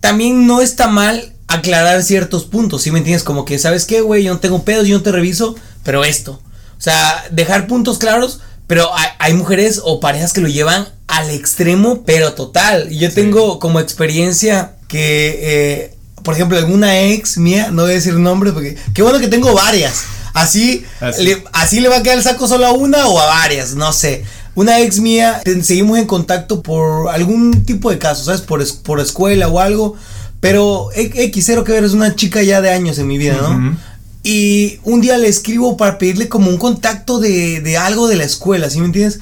[0.00, 3.24] también no está mal aclarar ciertos puntos, si me entiendes?
[3.24, 4.24] Como que, ¿sabes qué, güey?
[4.24, 6.40] Yo no tengo pedos, yo no te reviso, pero esto.
[6.78, 12.02] O sea, dejar puntos claros pero hay, mujeres o parejas que lo llevan al extremo,
[12.04, 12.88] pero total.
[12.90, 17.94] Y yo tengo como experiencia que, eh, por ejemplo, alguna ex mía, no voy a
[17.94, 20.02] decir nombre porque qué bueno que tengo varias.
[20.42, 21.80] Así, así.
[21.80, 24.24] Le, va a quedar el saco solo a una o a varias, no sé.
[24.54, 28.40] Una ex mía, seguimos en contacto por algún tipo de caso, ¿sabes?
[28.40, 29.96] Por, por escuela o algo.
[30.40, 33.76] Pero X, cero que ver, es una chica ya de años en mi vida, ¿no?
[34.22, 38.24] Y un día le escribo para pedirle como un contacto de, de algo de la
[38.24, 39.20] escuela, ¿sí me entiendes?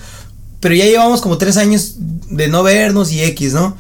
[0.60, 1.96] Pero ya llevamos como tres años
[2.30, 3.76] de no vernos y X, ¿no?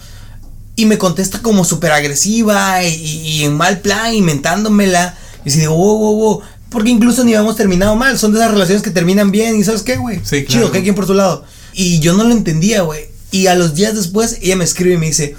[0.76, 5.16] Y me contesta como súper agresiva y, en mal plan, inventándomela.
[5.46, 6.42] Y si digo, wow, wow, wow.
[6.74, 8.18] Porque incluso ni habíamos terminado mal.
[8.18, 9.54] Son de esas relaciones que terminan bien.
[9.54, 10.20] ¿Y sabes qué, güey?
[10.24, 11.44] Sí, Chido, que hay quien por su lado.
[11.72, 13.06] Y yo no lo entendía, güey.
[13.30, 15.36] Y a los días después, ella me escribe y me dice,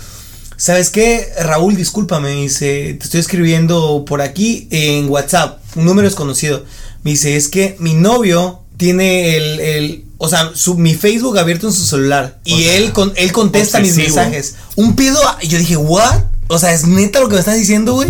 [0.56, 1.28] ¿sabes qué?
[1.42, 2.34] Raúl, discúlpame.
[2.34, 6.64] Me dice, te estoy escribiendo por aquí en WhatsApp un número desconocido.
[7.04, 11.68] Me dice, es que mi novio tiene el, el o sea, su, mi Facebook abierto
[11.68, 12.40] en su celular.
[12.46, 14.56] Y él, con, él contesta mis mensajes.
[14.78, 16.24] Un pedo, y yo dije, ¿what?
[16.48, 18.10] O sea, ¿es neta lo que me estás diciendo, güey?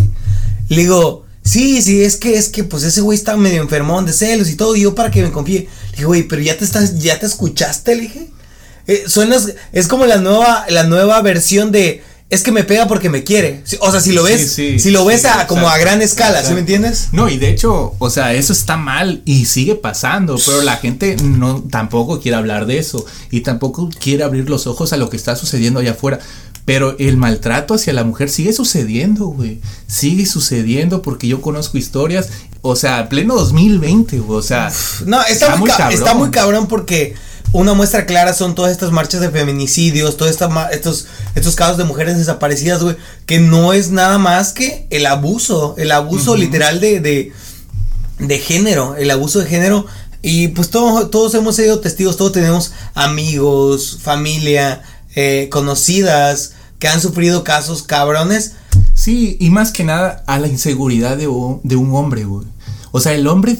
[0.69, 4.11] Le digo, sí, sí, es que, es que, pues ese güey está medio enfermón de
[4.11, 5.61] celos y todo, y yo para que me confíe.
[5.61, 8.27] Le dije, güey, pero ya te estás, ya te escuchaste, le dije.
[8.87, 13.09] Eh, suenas, es como la nueva, la nueva versión de es que me pega porque
[13.09, 13.63] me quiere.
[13.79, 16.61] O sea, si lo ves, si lo ves a, como a gran escala, ¿sí me
[16.61, 17.09] entiendes?
[17.11, 21.15] No, y de hecho, o sea, eso está mal y sigue pasando, pero la gente
[21.23, 25.17] no tampoco quiere hablar de eso y tampoco quiere abrir los ojos a lo que
[25.17, 26.19] está sucediendo allá afuera.
[26.65, 29.61] Pero el maltrato hacia la mujer sigue sucediendo, güey.
[29.85, 32.29] Sigue sucediendo porque yo conozco historias,
[32.61, 34.39] o sea, pleno 2020, güey.
[34.39, 34.71] O sea,
[35.05, 37.13] no, está, muy, está muy cabrón porque
[37.51, 42.17] una muestra clara son todas estas marchas de feminicidios, todos estos, estos casos de mujeres
[42.17, 42.97] desaparecidas, güey,
[43.27, 47.31] que no es nada más que el abuso, el abuso literal de, de,
[48.19, 49.85] de, género, el abuso de género.
[50.23, 54.81] Y pues todos, todos hemos sido testigos, todos tenemos amigos, familia,
[55.15, 58.53] eh, conocidas que han sufrido casos cabrones.
[58.93, 61.25] Sí, y más que nada a la inseguridad de,
[61.63, 62.47] de un hombre, güey.
[62.91, 63.57] O sea, el hombre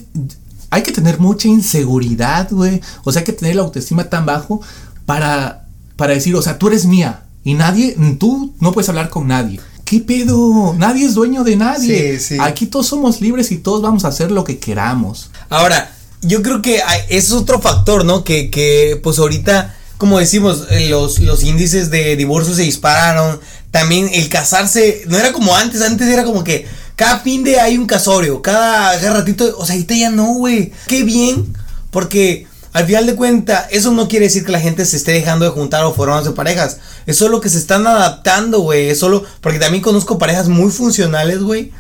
[0.70, 2.82] hay que tener mucha inseguridad, güey.
[3.04, 4.62] O sea, hay que tener la autoestima tan bajo
[5.06, 9.28] para, para decir, o sea, tú eres mía y nadie, tú no puedes hablar con
[9.28, 9.60] nadie.
[9.86, 10.74] ¿Qué pedo?
[10.78, 12.18] Nadie es dueño de nadie.
[12.18, 12.38] Sí, sí.
[12.42, 15.30] Aquí todos somos libres y todos vamos a hacer lo que queramos.
[15.50, 18.24] Ahora, yo creo que es otro factor, ¿no?
[18.24, 23.40] Que, que pues ahorita, como decimos, eh, los, los índices de divorcio se dispararon.
[23.72, 27.78] También el casarse, no era como antes, antes era como que cada fin de hay
[27.78, 30.72] un casorio, cada, ratito, o sea, ahorita ya no, güey.
[30.88, 31.54] Qué bien,
[31.92, 35.46] porque al final de cuentas, eso no quiere decir que la gente se esté dejando
[35.46, 36.78] de juntar o formarse parejas.
[37.06, 38.90] Es solo que se están adaptando, güey.
[38.90, 41.72] Es solo, porque también conozco parejas muy funcionales, güey.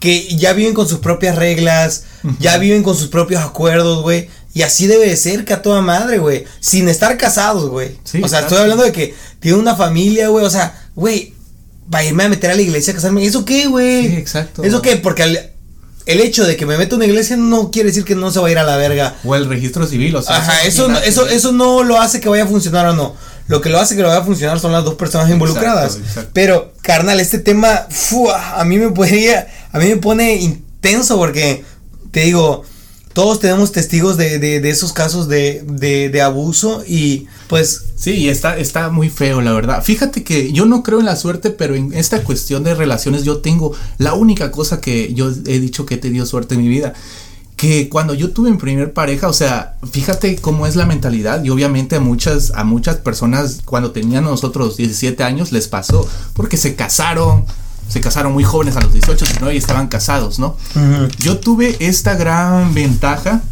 [0.00, 2.04] Que ya viven con sus propias reglas,
[2.38, 4.28] ya viven con sus propios acuerdos, güey.
[4.54, 6.44] Y así debe de ser, que a toda madre, güey.
[6.60, 7.98] Sin estar casados, güey.
[8.22, 10.46] o sea, estoy hablando de que tiene una familia, güey.
[10.46, 11.34] O sea, güey,
[11.90, 13.24] para irme a meter a la iglesia a casarme.
[13.24, 14.08] ¿Eso qué, güey?
[14.08, 14.62] Sí, exacto.
[14.62, 14.96] ¿Eso qué?
[14.96, 15.50] Porque
[16.06, 18.38] el hecho de que me meto a una iglesia no quiere decir que no se
[18.38, 19.16] va a ir a la verga.
[19.24, 20.36] O el registro civil, o sea.
[20.36, 23.16] Ajá, eso, eso, eso, no lo hace que vaya a funcionar o no.
[23.48, 25.98] Lo que lo hace que lo vaya a funcionar son las dos personas involucradas.
[26.32, 27.88] Pero, carnal, este tema,
[28.54, 31.64] a mí me podría, a mí me pone intenso porque,
[32.10, 32.64] te digo,
[33.14, 37.82] todos tenemos testigos de, de, esos casos de, de, abuso y pues...
[37.96, 39.82] Sí, está, está muy feo, la verdad.
[39.82, 43.38] Fíjate que yo no creo en la suerte, pero en esta cuestión de relaciones yo
[43.38, 46.92] tengo la única cosa que yo he dicho que he tenido suerte en mi vida.
[47.56, 51.50] Que cuando yo tuve mi primer pareja, o sea, fíjate cómo es la mentalidad y
[51.50, 56.74] obviamente a muchas, a muchas personas cuando tenían nosotros 17 años les pasó porque se
[56.74, 57.46] casaron,
[57.88, 60.56] se casaron muy jóvenes a los 18, 19 y estaban casados, ¿no?
[61.18, 63.42] Yo tuve esta gran ventaja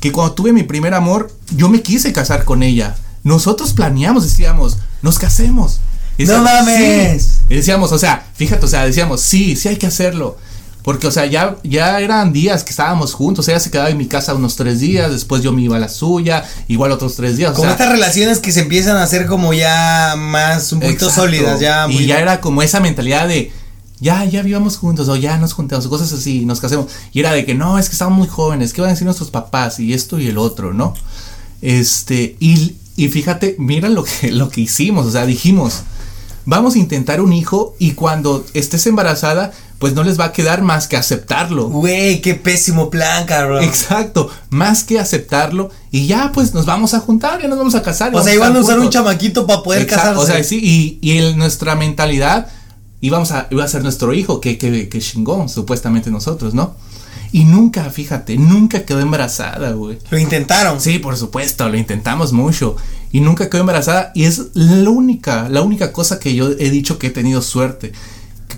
[0.00, 2.96] que cuando tuve mi primer amor, yo me quise casar con ella.
[3.22, 5.80] Nosotros planeamos, decíamos, nos casemos.
[6.18, 7.40] no mames.
[7.48, 10.38] decíamos, o sea, fíjate, o sea, decíamos, sí, sí hay que hacerlo.
[10.82, 13.48] Porque, o sea, ya, ya eran días que estábamos juntos.
[13.48, 15.88] Ella se quedaba en mi casa unos tres días, después yo me iba a la
[15.88, 17.52] suya, igual otros tres días.
[17.52, 21.86] como estas relaciones que se empiezan a hacer como ya más, un poquito sólidas, ya.
[21.88, 23.52] y ya era como esa mentalidad de,
[24.00, 26.86] ya, ya vivamos juntos, o ya nos juntamos, cosas así, nos casemos.
[27.12, 29.30] Y era de que no, es que estamos muy jóvenes, ¿qué van a decir nuestros
[29.30, 29.78] papás?
[29.78, 30.94] Y esto y el otro, ¿no?
[31.60, 35.82] Este, y, y fíjate, mira lo que, lo que hicimos, o sea, dijimos,
[36.44, 40.62] vamos a intentar un hijo y cuando estés embarazada, pues no les va a quedar
[40.62, 41.68] más que aceptarlo.
[41.68, 43.64] Güey, qué pésimo plan, cabrón.
[43.64, 47.82] Exacto, más que aceptarlo y ya pues nos vamos a juntar, ya nos vamos a
[47.82, 48.14] casar.
[48.14, 50.20] O sea, iban a usar un chamaquito para poder casarse.
[50.20, 52.48] O sea, sí, y, y en nuestra mentalidad
[53.00, 56.74] íbamos a, iba a ser nuestro hijo, que, que, que chingón, supuestamente nosotros, ¿no?
[57.32, 59.98] Y nunca, fíjate, nunca quedó embarazada, güey.
[60.10, 60.80] Lo intentaron.
[60.80, 62.76] Sí, por supuesto, lo intentamos mucho.
[63.12, 64.12] Y nunca quedó embarazada.
[64.14, 67.92] Y es la única, la única cosa que yo he dicho que he tenido suerte.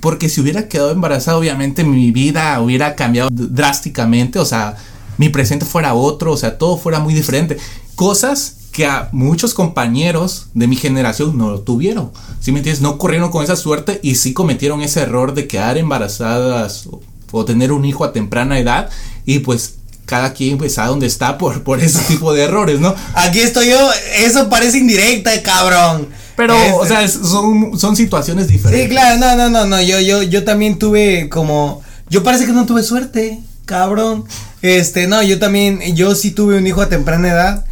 [0.01, 4.39] Porque si hubiera quedado embarazada, obviamente mi vida hubiera cambiado drásticamente.
[4.39, 4.77] O sea,
[5.19, 6.33] mi presente fuera otro.
[6.33, 7.59] O sea, todo fuera muy diferente.
[7.95, 12.11] Cosas que a muchos compañeros de mi generación no lo tuvieron.
[12.41, 12.81] ¿Sí me entiendes?
[12.83, 16.89] No corrieron con esa suerte y sí cometieron ese error de quedar embarazadas
[17.33, 18.91] o, tener un hijo a temprana edad.
[19.25, 19.75] Y pues
[20.07, 22.95] cada quien pues sabe dónde está por, por ese tipo de errores, ¿no?
[23.15, 26.09] Aquí estoy yo, eso parece indirecta, cabrón.
[26.37, 28.89] Pero, o sea, son, son situaciones diferentes.
[28.89, 32.53] Sí, claro, no, no, no, no, yo, yo, yo también tuve como, yo parece que
[32.53, 34.25] no tuve suerte, cabrón.
[34.63, 37.65] Este, no, yo también, yo sí tuve un hijo a temprana edad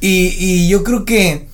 [0.00, 1.46] y, y yo creo que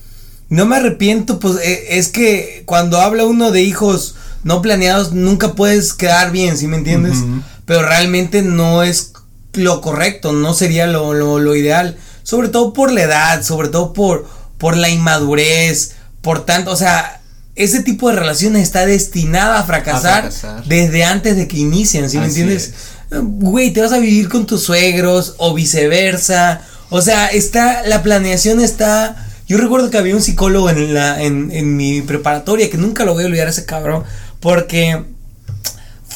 [0.53, 5.53] no me arrepiento, pues e, es que cuando habla uno de hijos no planeados nunca
[5.53, 7.17] puedes quedar bien, ¿sí me entiendes?
[7.65, 9.13] Pero realmente no es
[9.53, 13.93] lo correcto, no sería lo, lo, lo ideal, sobre todo por la edad, sobre todo
[13.93, 17.21] por, por la inmadurez, por tanto, o sea,
[17.55, 20.31] ese tipo de relaciones está destinada a fracasar,
[20.65, 22.73] desde antes de que inicien, ¿sí me entiendes?
[23.11, 26.61] Güey, te vas a vivir con tus suegros o viceversa.
[26.89, 29.27] O sea, está, la planeación está...
[29.47, 33.13] Yo recuerdo que había un psicólogo en, la, en, en mi preparatoria que nunca lo
[33.13, 34.03] voy a olvidar ese cabrón.
[34.39, 35.03] Porque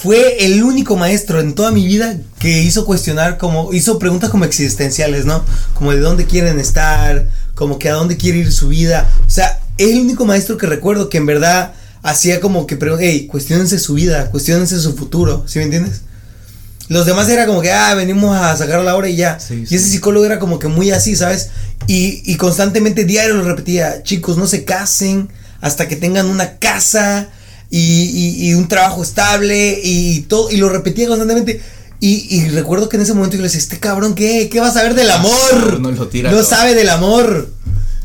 [0.02, 4.46] fue el único maestro en toda mi vida que hizo cuestionar como hizo preguntas como
[4.46, 5.44] existenciales, ¿no?
[5.74, 9.12] Como de dónde quieren estar, como que a dónde quiere ir su vida.
[9.26, 13.28] O sea, es el único maestro que recuerdo que en verdad hacía como que, hey,
[13.28, 16.02] cuestionense su vida, cuestionense su futuro, ¿sí me entiendes?
[16.90, 19.40] Los demás era como que, ah, venimos a sacar la hora y ya.
[19.50, 21.50] y ese psicólogo era como que muy así, ¿sabes?
[21.88, 25.30] Y, y constantemente diario lo repetía, chicos, no se casen
[25.60, 27.30] hasta que tengan una casa
[27.70, 31.62] y, y, un trabajo estable y todo, y lo repetía constantemente.
[32.00, 34.50] Y, y, recuerdo que en ese momento yo le decía, este cabrón, ¿qué?
[34.50, 35.80] ¿Qué va a saber del amor?
[35.80, 37.50] No, lo tira no sabe del amor.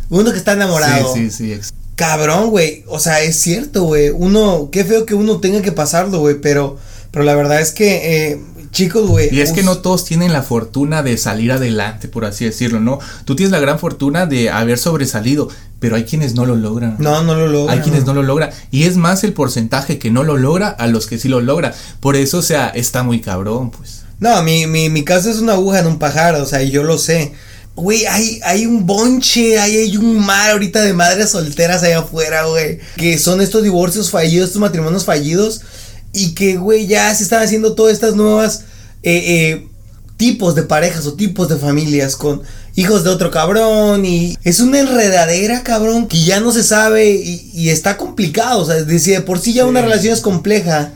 [0.09, 1.15] Uno que está enamorado.
[1.15, 1.71] Sí, sí, sí.
[1.95, 2.85] Cabrón, güey.
[2.89, 4.11] O sea, es cierto, güey.
[4.11, 6.41] Uno, qué feo que uno tenga que pasarlo, güey.
[6.41, 6.79] Pero,
[7.11, 8.41] pero la verdad es que eh,
[8.73, 9.29] chicos, güey.
[9.33, 12.99] Y es que no todos tienen la fortuna de salir adelante, por así decirlo, ¿no?
[13.25, 16.97] Tú tienes la gran fortuna de haber sobresalido, pero hay quienes no lo logran.
[16.99, 17.79] No, no lo logran.
[17.79, 18.51] Hay quienes no lo logran.
[18.71, 21.75] Y es más el porcentaje que no lo logra a los que sí lo logra.
[22.01, 24.03] Por eso, o sea, está muy cabrón, pues.
[24.19, 26.83] No, mi, mi, mi caso es una aguja en un pajar, o sea, y yo
[26.83, 27.33] lo sé.
[27.75, 32.45] Güey, hay, hay un bonche, hay, hay un mar ahorita de madres solteras allá afuera,
[32.45, 32.79] güey.
[32.97, 35.63] Que son estos divorcios fallidos, estos matrimonios fallidos
[36.13, 38.65] y que, güey, ya se están haciendo todas estas nuevas
[39.03, 39.69] eh, eh,
[40.17, 42.43] tipos de parejas o tipos de familias con
[42.77, 47.71] hijos de otro cabrón y es una enredadera, cabrón, que ya no se sabe y,
[47.71, 50.93] está complicado, o sea, de por sí ya una relación es compleja.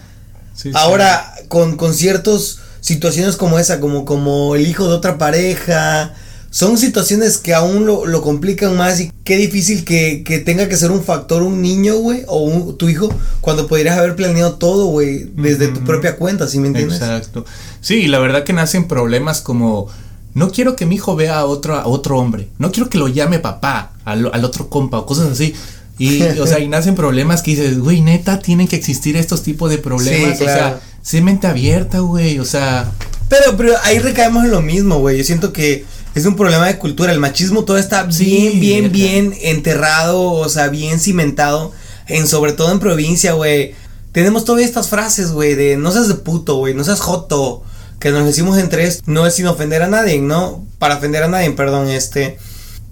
[0.75, 6.15] Ahora, Con, con ciertas situaciones como esa, como, como el hijo de otra pareja,
[6.57, 10.77] son situaciones que aún lo, lo complican más y qué difícil que, que, tenga que
[10.79, 14.87] ser un factor un niño, güey, o un, tu hijo, cuando podrías haber planeado todo,
[14.87, 16.97] güey, desde tu propia cuenta, ¿sí me entiendes?
[16.97, 17.45] Exacto.
[17.83, 19.89] Sí, la verdad que nacen problemas como
[20.33, 23.09] no quiero que mi hijo vea a otro, a otro hombre, no quiero que lo
[23.09, 25.55] llame papá al, al otro compa o cosas así.
[25.99, 29.69] Y, o sea, y nacen problemas que dices, güey, neta, tienen que existir estos tipos
[29.69, 30.41] de problemas.
[30.41, 32.91] O sea, sé mente abierta, güey, o sea.
[33.29, 35.19] Pero, pero ahí recaemos en lo mismo, güey.
[35.19, 35.85] Yo siento que
[36.17, 37.13] es un problema de cultura.
[37.13, 41.73] El machismo todo está bien, bien, bien enterrado, o sea, bien cimentado.
[42.09, 43.75] En, sobre todo en provincia, güey.
[44.13, 47.63] Tenemos todavía estas frases, güey, de no seas de puto, güey, no seas joto.
[47.99, 49.03] Que nos decimos entre esto.
[49.07, 50.65] No es sin ofender a nadie, ¿no?
[50.79, 52.39] Para ofender a nadie, perdón, este.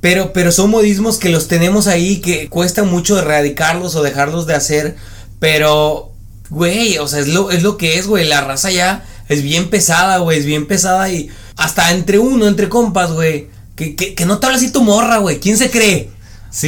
[0.02, 4.54] Pero, pero son modismos que los tenemos ahí que cuesta mucho erradicarlos o dejarlos de
[4.54, 4.96] hacer.
[5.38, 6.12] Pero,
[6.50, 8.26] güey, o sea, es lo, es lo que es, güey.
[8.26, 10.38] La raza ya es bien pesada, güey.
[10.38, 13.48] Es bien pesada y hasta entre uno, entre compas, güey.
[13.76, 15.40] Que, que, no te habla así tu morra, güey.
[15.40, 16.10] ¿Quién se cree?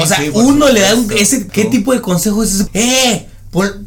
[0.01, 2.69] o sea, uno le da un, ese, ¿qué tipo de consejo es ese?
[2.75, 3.27] ¡Eh!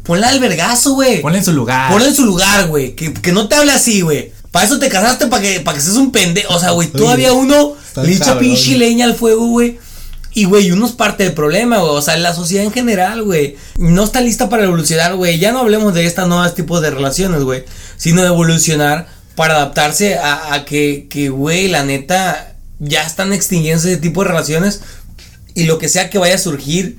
[0.02, 1.20] ponla al vergazo, güey.
[1.20, 1.92] Ponla en su lugar.
[1.92, 2.96] Ponla en su lugar, güey.
[2.96, 4.32] Que, que no te hable así, güey.
[4.50, 6.54] Para eso te casaste, para que, para que seas un pendejo.
[6.54, 9.78] O sea, güey, todavía uno le echa pinche leña al fuego, güey.
[10.32, 11.92] Y, güey, uno es parte del problema, güey.
[11.92, 13.56] O sea, la sociedad en general, güey.
[13.76, 15.38] No está lista para evolucionar, güey.
[15.38, 17.64] Ya no hablemos de estos nuevos tipos de relaciones, güey.
[17.96, 24.22] Sino de evolucionar para adaptarse a, que, güey, la neta, ya están extinguiendo ese tipo
[24.22, 24.82] de relaciones.
[25.54, 26.98] Y lo que sea que vaya a surgir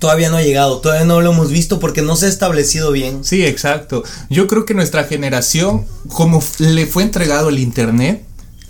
[0.00, 3.24] todavía no ha llegado, todavía no lo hemos visto porque no se ha establecido bien.
[3.24, 4.02] Sí, exacto.
[4.28, 8.22] Yo creo que nuestra generación, como le fue entregado el Internet,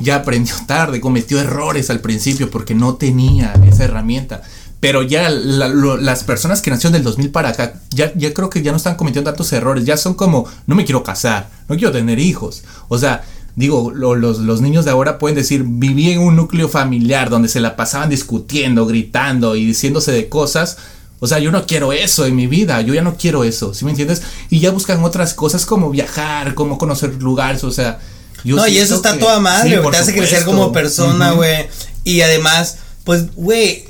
[0.05, 4.43] ya aprendió tarde, cometió errores al principio porque no tenía esa herramienta.
[4.81, 8.71] Pero ya las personas que nacieron del 2000 para acá, ya, ya creo que ya
[8.71, 9.87] no están cometiendo tantos errores.
[9.87, 12.65] Ya son como, no me quiero casar, no quiero tener hijos.
[12.89, 13.25] O sea,
[13.57, 17.61] digo, los, los, niños de ahora pueden decir, viví en un núcleo familiar donde se
[17.61, 20.77] la pasaban discutiendo, gritando y diciéndose de cosas
[21.25, 23.87] o sea, yo no quiero eso en mi vida, yo ya no quiero eso, ¿sí
[23.87, 24.23] me entiendes?
[24.51, 27.99] Y ya buscan otras cosas como viajar, como conocer lugares, o sea...
[28.45, 31.67] Yo no, y eso está toda madre, te hace crecer como persona, güey.
[32.05, 33.85] Y además, pues, güey,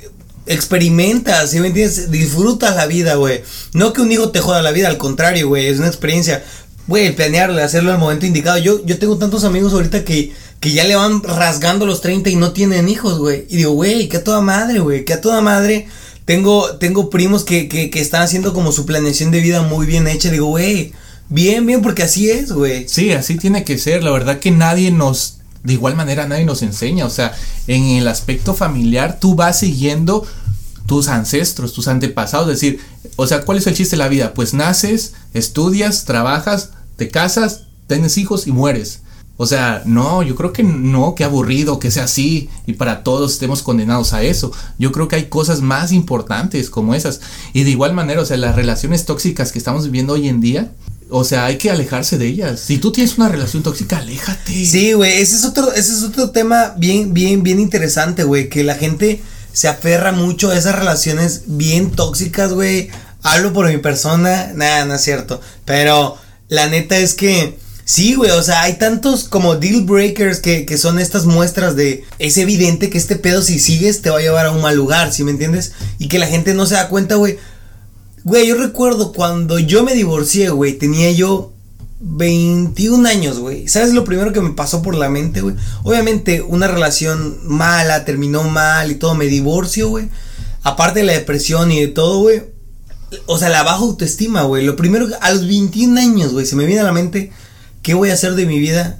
[0.47, 2.11] experimentas, ¿sí me entiendes?
[2.11, 3.43] Disfrutas la vida, güey.
[3.73, 6.45] No que un hijo te joda la vida, al contrario, güey, es una experiencia.
[6.87, 8.59] Güey, planearlo, hacerlo al momento indicado.
[8.59, 12.37] Yo, yo tengo tantos amigos ahorita que, que ya le van rasgando los 30 y
[12.37, 13.47] no tienen hijos, güey.
[13.49, 15.89] Y digo, güey, que a toda madre, güey, que a toda madre
[16.27, 20.07] tengo, tengo primos que, que, que están haciendo como su planeación de vida muy bien
[20.07, 20.31] hecha.
[20.31, 20.93] Digo, güey,
[21.29, 22.89] bien, bien, porque así es, güey.
[22.89, 24.03] Sí, así tiene que ser.
[24.03, 27.07] La verdad que nadie nos, de igual manera, nadie nos enseña.
[27.07, 27.35] O sea,
[27.67, 30.27] en el aspecto familiar, tú vas siguiendo
[30.87, 32.49] tus ancestros, tus antepasados.
[32.49, 32.81] Es decir,
[33.17, 34.35] o sea, ¿cuál es el chiste de la vida?
[34.35, 39.01] Pues naces, estudias, trabajas, te casas, tienes hijos y mueres.
[39.37, 43.33] O sea, no, yo creo que no, qué aburrido que sea así y para todos
[43.33, 44.53] estemos condenados a eso.
[44.79, 47.21] Yo creo que hay cosas más importantes como esas.
[47.53, 50.71] Y de igual manera, o sea, las relaciones tóxicas que estamos viviendo hoy en día,
[51.11, 52.61] o sea, hay que alejarse de ellas.
[52.61, 54.65] Si tú tienes una relación tóxica, aléjate.
[54.65, 58.65] Sí, güey, ese es otro, ese es otro tema bien, bien, bien interesante, güey, que
[58.65, 59.21] la gente
[59.53, 62.91] se aferra mucho a esas relaciones bien tóxicas, güey.
[63.23, 65.41] Hablo por mi persona, nada, no es cierto.
[65.65, 66.17] Pero
[66.49, 70.79] la neta es que Sí, güey, o sea, hay tantos como deal breakers que, que,
[70.79, 74.47] son estas muestras de es evidente que este pedo si sigues te va a llevar
[74.47, 75.73] a un mal lugar, ¿sí me entiendes?
[75.99, 77.39] Y que la gente no se da cuenta, güey.
[78.25, 81.53] Güey, yo recuerdo cuando yo me divorcié, güey, tenía yo
[82.01, 83.69] 21 años, güey.
[83.69, 85.55] ¿Sabes lo primero que me pasó por la mente, güey?
[85.83, 90.09] Obviamente una relación mala, terminó mal y todo, me divorcio, güey.
[90.63, 92.43] Aparte de la depresión y de todo, güey.
[93.27, 94.65] O sea, la baja autoestima, güey.
[94.65, 97.31] Lo primero, a los 21 años, güey, se me viene a la mente
[97.85, 98.99] ¿qué voy a hacer de mi vida?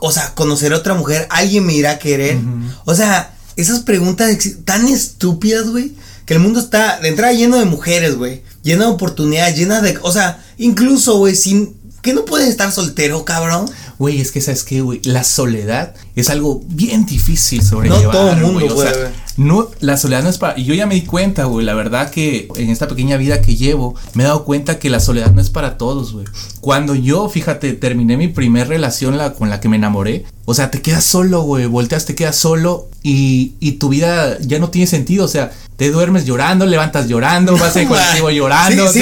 [0.00, 2.38] O sea, conocer a otra mujer, alguien me irá a querer.
[2.84, 4.30] O sea, esas preguntas
[4.64, 5.94] tan estúpidas, güey,
[6.26, 9.98] que el mundo está de entrada lleno de mujeres, güey, lleno de oportunidades, llena de,
[10.02, 13.66] o sea, incluso, güey, sin que no puedes estar soltero, cabrón.
[13.98, 18.04] Güey, es que sabes qué, güey, la soledad es algo bien difícil sobrellevar.
[18.04, 18.88] No todo el mundo, güey.
[19.36, 20.58] no, la soledad no es para.
[20.58, 21.66] Y yo ya me di cuenta, güey.
[21.66, 25.00] La verdad que en esta pequeña vida que llevo, me he dado cuenta que la
[25.00, 26.24] soledad no es para todos, güey.
[26.60, 30.24] Cuando yo, fíjate, terminé mi primer relación la, con la que me enamoré.
[30.50, 31.66] O sea, te quedas solo, güey.
[31.66, 35.24] Volteas, te quedas solo y, y tu vida ya no tiene sentido.
[35.24, 38.92] O sea, te duermes llorando, levantas llorando, vas en colectivo llorando.
[38.92, 39.00] Sí,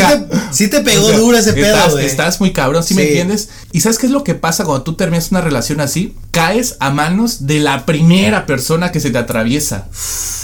[0.53, 2.05] sí, te, pegó duro ese pedo, güey.
[2.05, 3.49] Estás muy cabrón, ¿sí, me entiendes?
[3.73, 6.15] ¿Y sabes qué es lo que pasa cuando tú terminas una relación así?
[6.33, 9.89] Caes a manos de la primera persona que se te atraviesa.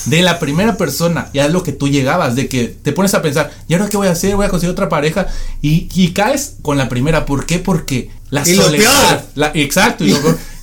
[0.06, 1.28] De la primera persona.
[1.34, 3.98] Ya es lo que tú llegabas, de que te pones a pensar, ¿y ahora qué
[3.98, 4.36] voy a hacer?
[4.36, 5.26] Voy a conseguir otra pareja.
[5.60, 7.26] Y, y caes con la primera.
[7.26, 7.58] ¿Por qué?
[7.58, 9.24] Porque la soledad.
[9.34, 10.04] La, exacto.
[10.04, 10.16] Y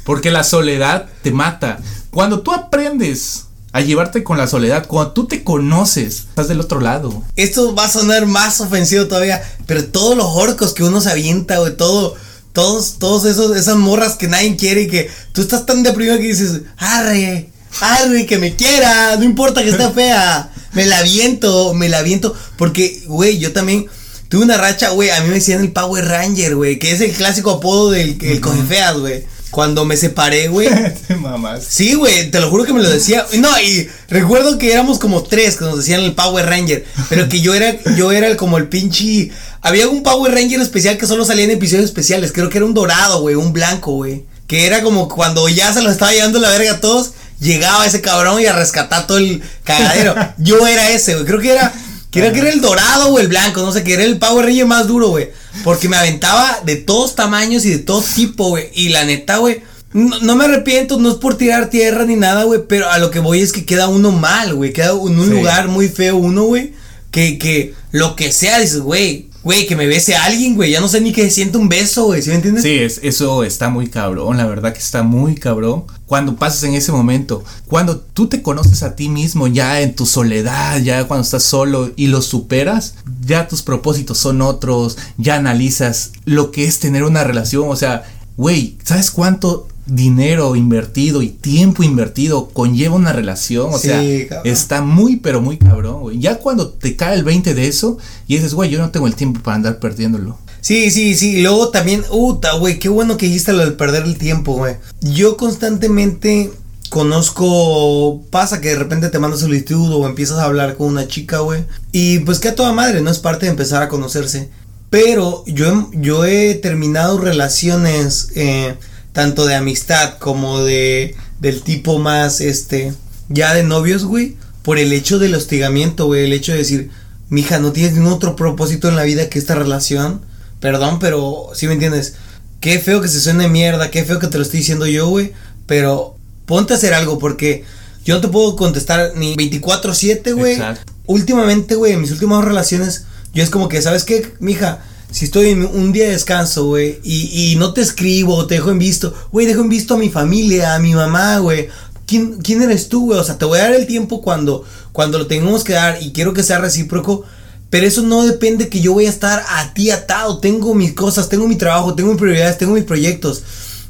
[0.04, 1.80] porque la soledad te mata.
[2.10, 6.82] Cuando tú aprendes a llevarte con la soledad, cuando tú te conoces, estás del otro
[6.82, 7.24] lado.
[7.36, 11.60] Esto va a sonar más ofensivo todavía, pero todos los orcos que uno se avienta,
[11.60, 12.16] güey, todo,
[12.54, 16.24] todos, todos esos, esas morras que nadie quiere y que tú estás tan deprimido que
[16.24, 17.50] dices, arre,
[17.80, 22.36] arre, que me quiera, no importa que esté fea, me la aviento, me la aviento,
[22.58, 23.88] porque, güey, yo también
[24.28, 27.12] tuve una racha, güey, a mí me decían el Power Ranger, güey, que es el
[27.12, 29.24] clásico apodo del el feas, güey.
[29.52, 30.70] Cuando me separé, güey.
[31.68, 33.26] sí, güey, te lo juro que me lo decía.
[33.38, 36.86] No, y recuerdo que éramos como tres que nos decían el Power Ranger.
[37.10, 39.30] Pero que yo era, yo era como el pinche.
[39.62, 42.32] Había un Power Ranger especial que solo salía en episodios especiales.
[42.32, 44.26] Creo que era un dorado, güey, un blanco, güey.
[44.48, 47.12] Que era como cuando ya se lo estaba llevando la verga a todos.
[47.42, 50.16] Llegaba ese cabrón y a rescatar todo el cagadero.
[50.38, 51.26] yo era ese, güey.
[51.26, 51.74] Creo que era.
[52.12, 54.66] Creo que era el dorado o el blanco, no sé, que era el Power Ranger
[54.66, 55.30] más duro, güey.
[55.64, 58.70] Porque me aventaba de todos tamaños y de todo tipo, güey.
[58.74, 59.62] Y la neta, güey.
[59.94, 62.62] No, me arrepiento, no es por tirar tierra ni nada, güey.
[62.68, 64.74] Pero a lo que voy es que queda uno mal, güey.
[64.74, 66.74] Queda en un lugar muy feo uno, güey.
[67.12, 70.72] Que, que lo que sea, dices, güey, güey, que me bese a alguien, güey.
[70.72, 72.22] Ya no sé ni que siente un beso, güey.
[72.22, 72.64] ¿Sí me entiendes?
[72.64, 74.38] Sí, es, eso está muy cabrón.
[74.38, 75.86] La verdad que está muy cabrón.
[76.12, 80.06] Cuando pasas en ese momento, cuando tú te conoces a ti mismo ya en tu
[80.06, 82.96] soledad, ya cuando estás solo y lo superas,
[83.26, 84.98] ya tus propósitos son otros.
[85.18, 87.70] Ya analizas lo que es tener una relación.
[87.70, 88.04] O sea,
[88.36, 94.04] güey, ¿sabes cuánto dinero invertido y tiempo invertido conlleva una relación, o sea,
[94.44, 96.20] está muy pero muy cabrón, güey.
[96.20, 97.98] Ya cuando te cae el 20 de eso
[98.28, 100.38] y dices, güey, yo no tengo el tiempo para andar perdiéndolo.
[100.62, 104.18] Sí, sí, sí, luego también, uta, güey, qué bueno que dijiste lo de perder el
[104.18, 104.76] tiempo, güey.
[105.02, 106.52] Yo constantemente
[106.90, 111.40] conozco, pasa que de repente te mandas solicitud o empiezas a hablar con una chica,
[111.40, 111.66] güey.
[111.92, 114.50] Y pues que a toda madre, no es parte de empezar a conocerse.
[114.92, 118.76] Pero yo, yo he terminado relaciones eh,
[119.14, 122.94] tanto de amistad como de del tipo más este
[123.30, 126.92] ya de novios, güey, por el hecho del hostigamiento, güey, el hecho de decir,
[127.30, 130.22] "Mija, no tienes ningún otro propósito en la vida que esta relación."
[130.62, 132.16] Perdón, pero si me entiendes.
[132.62, 135.34] Qué feo que se suene mierda, qué feo que te lo estoy diciendo yo, güey,
[135.66, 137.64] pero ponte a hacer algo porque
[138.06, 140.62] yo no te puedo contestar ni 24/7, güey.
[141.08, 144.84] Últimamente, güey, en mis últimas relaciones yo es como que, ¿sabes qué, mija?
[145.12, 148.72] si estoy en un día de descanso, güey, y, y, no te escribo, te dejo
[148.72, 151.68] en visto, güey, dejo en visto a mi familia, a mi mamá, güey.
[152.06, 153.20] ¿Quién, ¿Quién eres tú, güey?
[153.20, 156.12] O sea, te voy a dar el tiempo cuando, cuando lo tengamos que dar y
[156.12, 157.26] quiero que sea recíproco.
[157.72, 160.38] Pero eso no depende que yo voy a estar a ti atado.
[160.40, 163.42] Tengo mis cosas, tengo mi trabajo, tengo mis prioridades, tengo mis proyectos.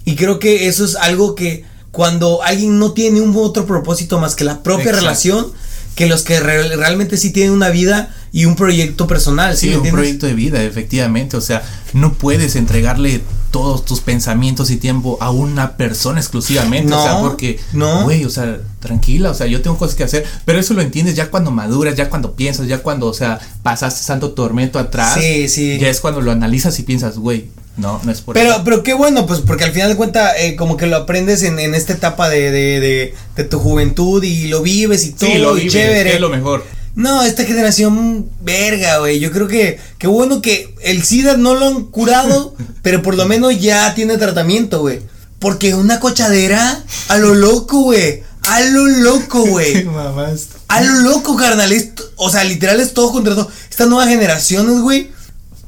[0.06, 4.36] Y creo que eso es algo que cuando alguien no tiene un otro propósito más
[4.36, 5.48] que la propia relación,
[5.96, 9.58] que los que realmente sí tienen una vida y un proyecto personal.
[9.58, 11.36] Sí, un proyecto de vida, efectivamente.
[11.36, 11.64] O sea,
[11.94, 13.22] no puedes entregarle
[13.52, 16.90] todos tus pensamientos y tiempo a una persona exclusivamente.
[16.90, 18.04] No, o sea, porque, no.
[18.04, 20.26] güey, o sea, tranquila, o sea, yo tengo cosas que hacer.
[20.46, 24.04] Pero eso lo entiendes ya cuando maduras, ya cuando piensas, ya cuando, o sea, pasaste
[24.04, 25.20] santo tormento atrás.
[25.20, 25.78] Sí, sí.
[25.80, 28.94] Ya es cuando lo analizas y piensas, güey, no, no es por pero, Pero qué
[28.94, 31.94] bueno, pues porque al final de cuentas, eh, como que lo aprendes en, en esta
[31.94, 35.74] etapa de, de, de, de, tu juventud y lo vives y todo, sí, lo vives,
[35.74, 36.16] chévere.
[36.16, 36.64] es lo mejor.
[36.96, 39.20] No, esta generación, verga, güey.
[39.20, 43.26] Yo creo que, qué bueno que el SIDA no lo han curado, pero por lo
[43.26, 45.02] menos ya tiene tratamiento, güey.
[45.40, 48.24] Porque una cochadera, a lo loco, güey.
[48.44, 49.88] A lo loco, güey.
[50.68, 51.74] a lo loco, carnal.
[52.16, 53.50] o sea, literal es todo contra todo.
[53.70, 55.10] Estas nuevas generaciones, güey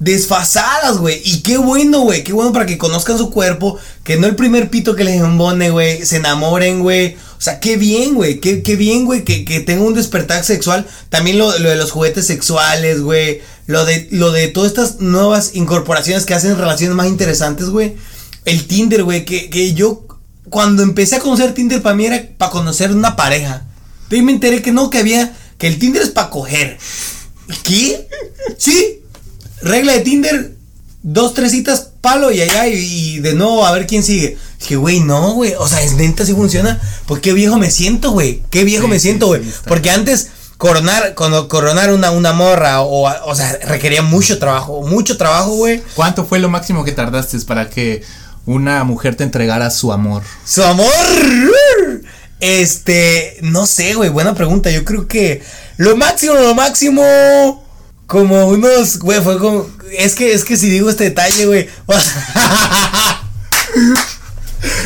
[0.03, 1.21] desfasadas, güey.
[1.23, 2.23] Y qué bueno, güey.
[2.23, 3.77] Qué bueno para que conozcan su cuerpo.
[4.03, 6.05] Que no el primer pito que les embone, güey.
[6.05, 7.15] Se enamoren, güey.
[7.43, 8.39] O sea, qué bien, güey.
[8.39, 9.25] Qué, bien, güey.
[9.25, 10.87] Que, que un despertar sexual.
[11.09, 13.41] También lo, de los juguetes sexuales, güey.
[13.67, 17.97] Lo de, lo de todas estas nuevas incorporaciones que hacen relaciones más interesantes, güey.
[18.45, 19.25] El Tinder, güey.
[19.25, 20.07] Que, que yo,
[20.49, 23.65] cuando empecé a conocer Tinder, para mí era para conocer una pareja.
[24.09, 25.35] Y me enteré que no, que había.
[25.57, 26.77] Que el Tinder es para coger.
[27.63, 28.07] ¿Qué?
[28.57, 29.01] Sí,
[29.61, 30.55] regla de Tinder,
[31.01, 34.37] dos, tres citas, palo y allá, y, de nuevo a ver quién sigue.
[34.63, 35.53] Dije, güey, no, güey.
[35.59, 36.79] O sea, es neta si funciona.
[37.05, 38.43] Pues qué viejo me siento, güey.
[38.49, 39.41] Qué viejo me siento, güey.
[39.67, 45.17] Porque antes, coronar, cuando coronar una, una morra, o, o sea, requería mucho trabajo, mucho
[45.17, 45.83] trabajo, güey.
[45.95, 48.03] ¿Cuánto fue lo máximo que tardaste para que
[48.45, 50.23] una mujer te entregara su amor?
[50.45, 50.87] ¡Su amor!
[52.39, 54.71] Este, no sé, güey, buena pregunta.
[54.71, 55.43] Yo creo que
[55.75, 57.65] lo máximo, lo máximo
[58.07, 61.69] como unos, güey, fue como, es que, es que si digo este detalle, güey,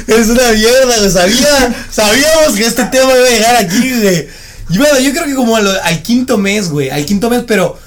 [0.08, 4.28] es una mierda, güey, sabía, sabíamos que este tema iba a llegar aquí, güey.
[4.70, 7.78] Y bueno, yo creo que como al, quinto mes, güey, al quinto mes, pero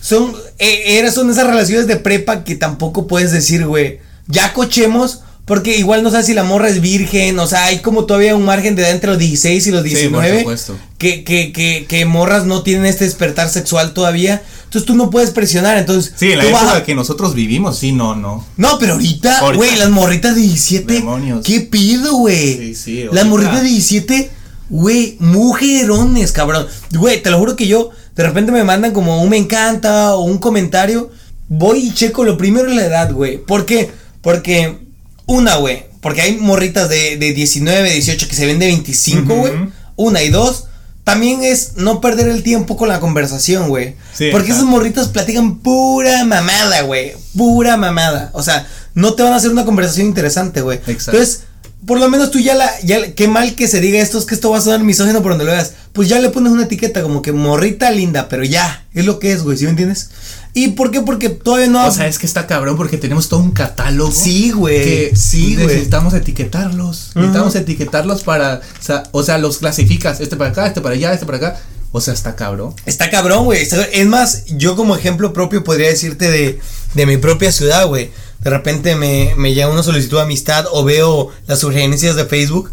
[0.00, 5.76] son, e, son esas relaciones de prepa que tampoco puedes decir, güey, ya cochemos, Porque
[5.76, 8.76] igual no sabes si la morra es virgen, o sea, hay como todavía un margen
[8.76, 10.26] de edad entre los 16 y los 19.
[10.26, 10.78] Sí, por supuesto.
[10.96, 14.42] Que, que, que, que morras no tienen este despertar sexual todavía.
[14.64, 16.14] Entonces tú no puedes presionar, entonces...
[16.16, 18.44] Sí, la época que nosotros vivimos, sí, no, no.
[18.56, 20.92] No, pero ahorita, güey, las morritas de 17...
[20.94, 21.44] Demonios.
[21.44, 22.56] ¿Qué pido, güey?
[22.56, 23.06] Sí, sí.
[23.12, 24.30] Las morritas de 17,
[24.70, 26.66] güey, mujerones, cabrón.
[26.90, 30.22] Güey, te lo juro que yo, de repente me mandan como un me encanta o
[30.22, 31.10] un comentario.
[31.48, 33.38] Voy y checo lo primero en la edad, güey.
[33.38, 33.90] ¿Por qué?
[34.22, 34.78] Porque,
[35.26, 39.52] una, güey, porque hay morritas de, de 19, 18 que se ven de 25, güey.
[39.96, 40.64] Una y dos
[41.04, 43.94] también es no perder el tiempo con la conversación, güey.
[44.32, 47.12] Porque esos morritos platican pura mamada, güey.
[47.36, 48.30] Pura mamada.
[48.32, 50.80] O sea, no te van a hacer una conversación interesante, güey.
[50.86, 51.42] Entonces,
[51.86, 54.34] por lo menos tú ya la, ya, qué mal que se diga esto, es que
[54.34, 55.74] esto va a sonar misógino por donde lo veas.
[55.92, 59.32] Pues ya le pones una etiqueta como que morrita linda, pero ya, es lo que
[59.32, 60.08] es, güey, ¿sí me entiendes?
[60.56, 61.00] ¿Y por qué?
[61.00, 61.84] Porque todavía no.
[61.84, 64.12] O sea, es que está cabrón porque tenemos todo un catálogo.
[64.12, 64.84] Sí, güey.
[64.84, 65.66] Que sí, güey.
[65.66, 67.10] Necesitamos etiquetarlos.
[67.16, 68.60] Necesitamos etiquetarlos para.
[68.80, 70.20] O sea, o sea, los clasificas.
[70.20, 71.60] Este para acá, este para allá, este para acá.
[71.90, 72.72] O sea, está cabrón.
[72.86, 73.62] Está cabrón, güey.
[73.92, 76.60] Es más, yo como ejemplo propio podría decirte de,
[76.94, 78.12] de mi propia ciudad, güey.
[78.40, 82.70] De repente me, me llega una solicitud de amistad o veo las sugerencias de Facebook.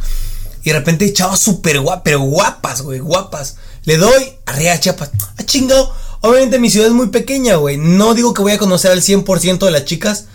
[0.63, 3.55] Y de repente chavas súper guapas, pero guapas, güey, guapas.
[3.85, 5.09] Le doy, arriba chapas.
[5.37, 5.91] Ah, chingado
[6.21, 7.77] Obviamente mi ciudad es muy pequeña, güey.
[7.77, 10.25] No digo que voy a conocer al 100% de las chicas.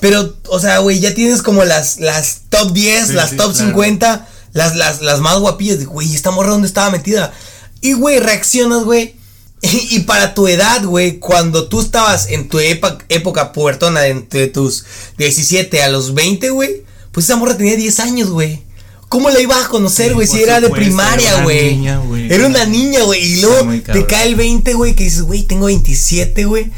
[0.00, 4.76] Pero, o sea, güey, ya tienes como las, las top 10, las top 50, las,
[4.76, 5.84] las, las más guapillas.
[5.84, 7.32] Güey, esta morra dónde estaba metida.
[7.80, 9.14] Y, güey, reaccionas, güey.
[9.90, 14.84] Y, para tu edad, güey, cuando tú estabas en tu época puertona, entre tus
[15.18, 16.82] 17 a los 20, güey,
[17.12, 18.64] pues esa morra tenía 10 años, güey.
[19.12, 20.26] ¿Cómo la ibas a conocer, güey?
[20.26, 21.86] si era de primaria, güey.
[22.30, 23.22] Era una niña, güey.
[23.22, 26.70] Y luego te cae el 20, güey, que dices, güey, tengo 27, güey.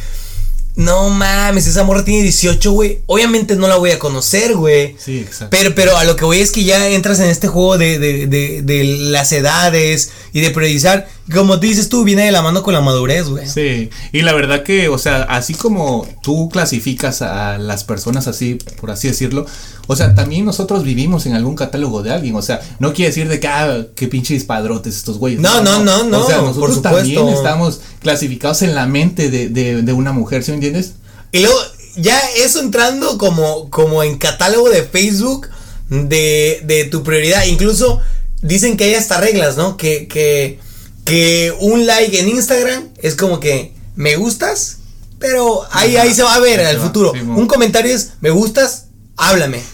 [0.75, 2.99] No mames, esa morra tiene 18, güey.
[3.07, 4.97] Obviamente no la voy a conocer, güey.
[4.99, 5.57] Sí, exacto.
[5.57, 8.27] Pero, pero a lo que voy es que ya entras en este juego de, de,
[8.27, 11.07] de, de las edades y de priorizar.
[11.33, 13.49] Como tú dices tú, viene de la mano con la madurez, güey.
[13.49, 18.59] Sí, y la verdad que, o sea, así como tú clasificas a las personas así,
[18.81, 19.47] por así decirlo,
[19.87, 22.35] o sea, también nosotros vivimos en algún catálogo de alguien.
[22.37, 25.41] O sea, no quiere decir de que, ah, qué pinches padrotes estos güeyes.
[25.41, 26.25] No, no, no, no.
[26.25, 30.53] O sea, nosotros también estamos clasificados en la mente de, de, de una mujer, ¿sí
[30.53, 30.95] me entiendes?
[31.33, 31.59] Y luego,
[31.97, 35.49] ya eso entrando como, como en catálogo de Facebook
[35.91, 37.45] de, de tu prioridad.
[37.47, 38.01] Incluso
[38.43, 39.77] dicen que hay hasta reglas, ¿no?
[39.77, 40.59] Que, que,
[41.05, 44.79] que un like en Instagram es como que me gustas,
[45.19, 47.13] pero ahí, ahí se va a ver en el futuro.
[47.13, 49.74] un comentario es me gustas, háblame.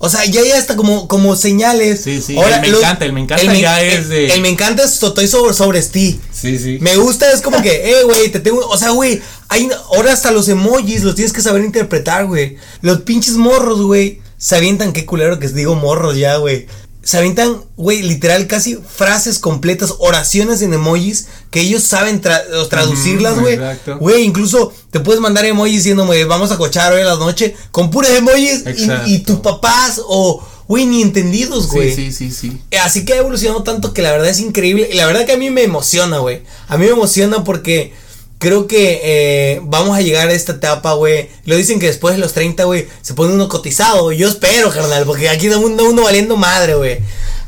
[0.00, 2.02] O sea, ya hay hasta como, como señales.
[2.02, 2.36] Sí, sí.
[2.38, 4.32] el me encanta, el me encanta ya es de.
[4.32, 6.20] El, me encanta es estoy sobre, sobre ti.
[6.32, 6.78] Sí, sí.
[6.80, 8.66] Me gusta es como que, eh, güey, te tengo.
[8.68, 12.56] O sea, güey, hay ahora hasta los emojis los tienes que saber interpretar, güey.
[12.80, 14.20] Los pinches morros, güey.
[14.36, 16.66] Se avientan, qué culero que digo morros ya, güey
[17.08, 23.58] se avientan, güey, literal casi frases completas, oraciones en emojis que ellos saben traducirlas, güey.
[23.98, 27.90] Güey, incluso te puedes mandar emojis diciendo, vamos a cochar hoy a la noche con
[27.90, 28.62] puras emojis
[29.06, 31.94] y, tus papás o, güey, ni entendidos, güey.
[31.94, 32.78] Sí, sí, sí, sí.
[32.78, 34.90] Así que ha evolucionado tanto que la verdad es increíble.
[34.92, 36.42] Y la verdad que a mí me emociona, güey.
[36.66, 37.94] A mí me emociona porque
[38.38, 41.28] creo que eh, vamos a llegar a esta etapa, güey.
[41.44, 44.12] Lo dicen que después de los 30, güey, se pone uno cotizado.
[44.12, 46.98] Yo espero, carnal, porque aquí da uno, uno valiendo madre, güey.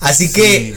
[0.00, 0.76] Así que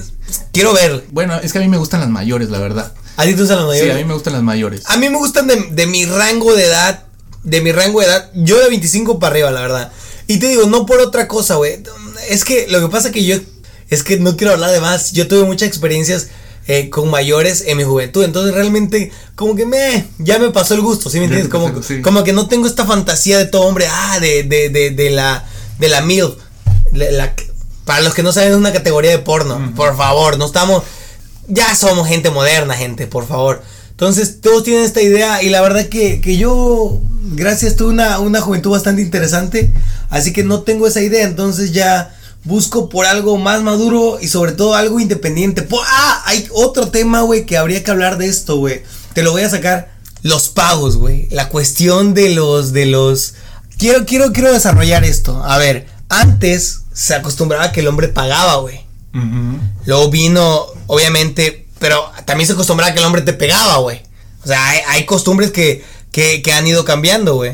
[0.51, 1.03] quiero ver.
[1.11, 2.93] Bueno, es que a mí me gustan las mayores, la verdad.
[3.17, 3.91] ¿A ti te gustan las mayores?
[3.91, 4.83] Sí, a mí me gustan las mayores.
[4.85, 7.05] A mí me gustan de, de mi rango de edad.
[7.43, 8.31] De mi rango de edad.
[8.33, 9.91] Yo de 25 para arriba, la verdad.
[10.27, 11.83] Y te digo, no por otra cosa, güey.
[12.29, 13.37] Es que lo que pasa que yo.
[13.89, 15.11] Es que no quiero hablar de más.
[15.11, 16.29] Yo tuve muchas experiencias
[16.67, 18.23] eh, con mayores en mi juventud.
[18.23, 21.49] Entonces realmente como que me, ya me pasó el gusto, ¿sí me entiendes?
[21.49, 25.09] Como, como que no tengo esta fantasía de todo hombre, ah, de, de, de, de
[25.09, 25.45] la,
[25.79, 26.35] de la MILF.
[26.93, 27.35] La,
[27.85, 30.83] para los que no saben es una categoría de porno, por favor, no estamos,
[31.47, 33.61] ya somos gente moderna, gente, por favor.
[33.91, 37.01] Entonces todos tienen esta idea y la verdad que, que yo,
[37.33, 39.71] gracias, tuve una, una juventud bastante interesante,
[40.09, 44.51] así que no tengo esa idea, entonces ya busco por algo más maduro y sobre
[44.51, 45.67] todo algo independiente.
[45.87, 48.83] ah, hay otro tema, güey, que habría que hablar de esto, güey.
[49.13, 49.93] Te lo voy a sacar.
[50.21, 51.27] Los pagos, güey.
[51.31, 53.35] La cuestión de los, de los...
[53.77, 55.43] Quiero, quiero, quiero desarrollar esto.
[55.43, 58.81] A ver, antes se acostumbraba que el hombre pagaba, güey.
[59.85, 64.01] Luego vino, obviamente, pero también se acostumbraba que el hombre te pegaba, güey.
[64.43, 67.53] O sea, hay, costumbres que, que, que, han ido cambiando, güey.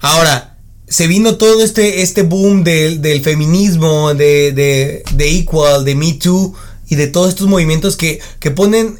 [0.00, 0.51] Ahora,
[0.92, 6.54] se vino todo este, este boom del, feminismo, de, de, de, Equal, de Me Too
[6.86, 8.98] y de todos estos movimientos que, que ponen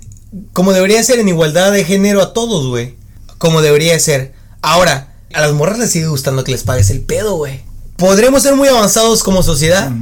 [0.54, 2.94] como debería ser en igualdad de género a todos, güey.
[3.36, 4.32] Como debería ser.
[4.62, 7.60] Ahora, a las morras les sigue gustando que les pagues el pedo, güey.
[7.96, 9.92] podremos ser muy avanzados como sociedad,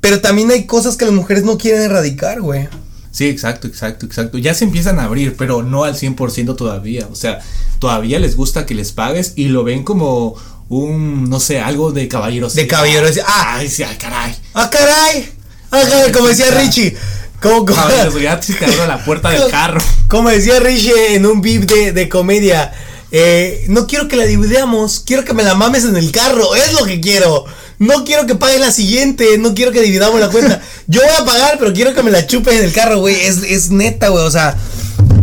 [0.00, 2.68] pero también hay cosas que las mujeres no quieren erradicar, güey.
[3.10, 4.38] Sí, exacto, exacto, exacto.
[4.38, 7.06] Ya se empiezan a abrir, pero no al 100% todavía.
[7.12, 7.40] O sea,
[7.78, 10.36] todavía les gusta que les pagues y lo ven como
[10.68, 12.54] un, no sé, algo de caballeros.
[12.54, 13.18] De caballeros.
[13.26, 14.34] Ah, ay, sí, caray.
[14.54, 15.28] Ah, caray.
[15.70, 16.96] Ah, caray, como decía Richie.
[17.40, 19.80] Como, como, te abro la puerta del carro.
[20.06, 22.72] Como decía Richie en un beat de, de comedia.
[23.14, 26.72] Eh, no quiero que la dividamos, quiero que me la mames en el carro, es
[26.72, 27.44] lo que quiero.
[27.78, 30.62] No quiero que pagues la siguiente, no quiero que dividamos la cuenta.
[30.86, 33.20] Yo voy a pagar, pero quiero que me la chupes en el carro, güey.
[33.20, 34.24] Es, es neta, güey.
[34.24, 34.56] O sea,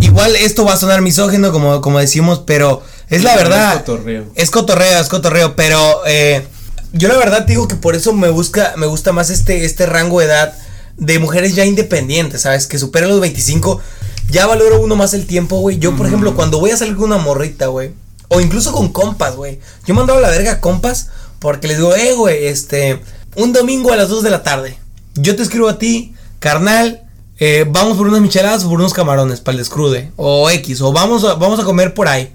[0.01, 3.74] igual esto va a sonar misógeno, como, como decimos, pero es la verdad.
[3.74, 4.26] Es cotorreo.
[4.36, 6.45] Es cotorreo, es cotorreo, pero eh,
[6.93, 10.20] yo la verdad digo que por eso me busca, me gusta más este, este rango
[10.20, 10.53] de edad
[10.97, 12.68] de mujeres ya independientes, ¿sabes?
[12.68, 13.82] Que superan los 25.
[14.30, 15.80] Ya valoro uno más el tiempo, güey.
[15.80, 17.91] Yo, por ejemplo, cuando voy a salir con una morrita, güey.
[18.28, 19.60] O incluso con compas, güey.
[19.88, 23.01] Yo me a la verga compas porque les digo, eh, güey, este,
[23.36, 24.78] un domingo a las 2 de la tarde.
[25.16, 27.03] Yo te escribo a ti, carnal,
[27.39, 30.12] eh, vamos por unas micheladas o por unos camarones para el descrude.
[30.16, 32.34] O X, o vamos a, vamos a comer por ahí.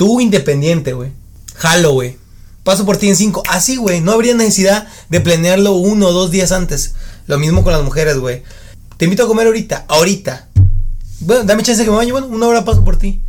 [0.00, 1.12] Tú independiente, güey.
[1.56, 2.16] Jalo, güey.
[2.64, 3.42] Paso por ti en 5.
[3.50, 4.00] Así, güey.
[4.00, 6.94] No habría necesidad de planearlo uno o dos días antes.
[7.26, 8.42] Lo mismo con las mujeres, güey.
[8.96, 9.84] Te invito a comer ahorita.
[9.88, 10.48] Ahorita.
[11.20, 12.12] Bueno, dame chance que me bañe.
[12.12, 13.20] Bueno, una hora paso por ti.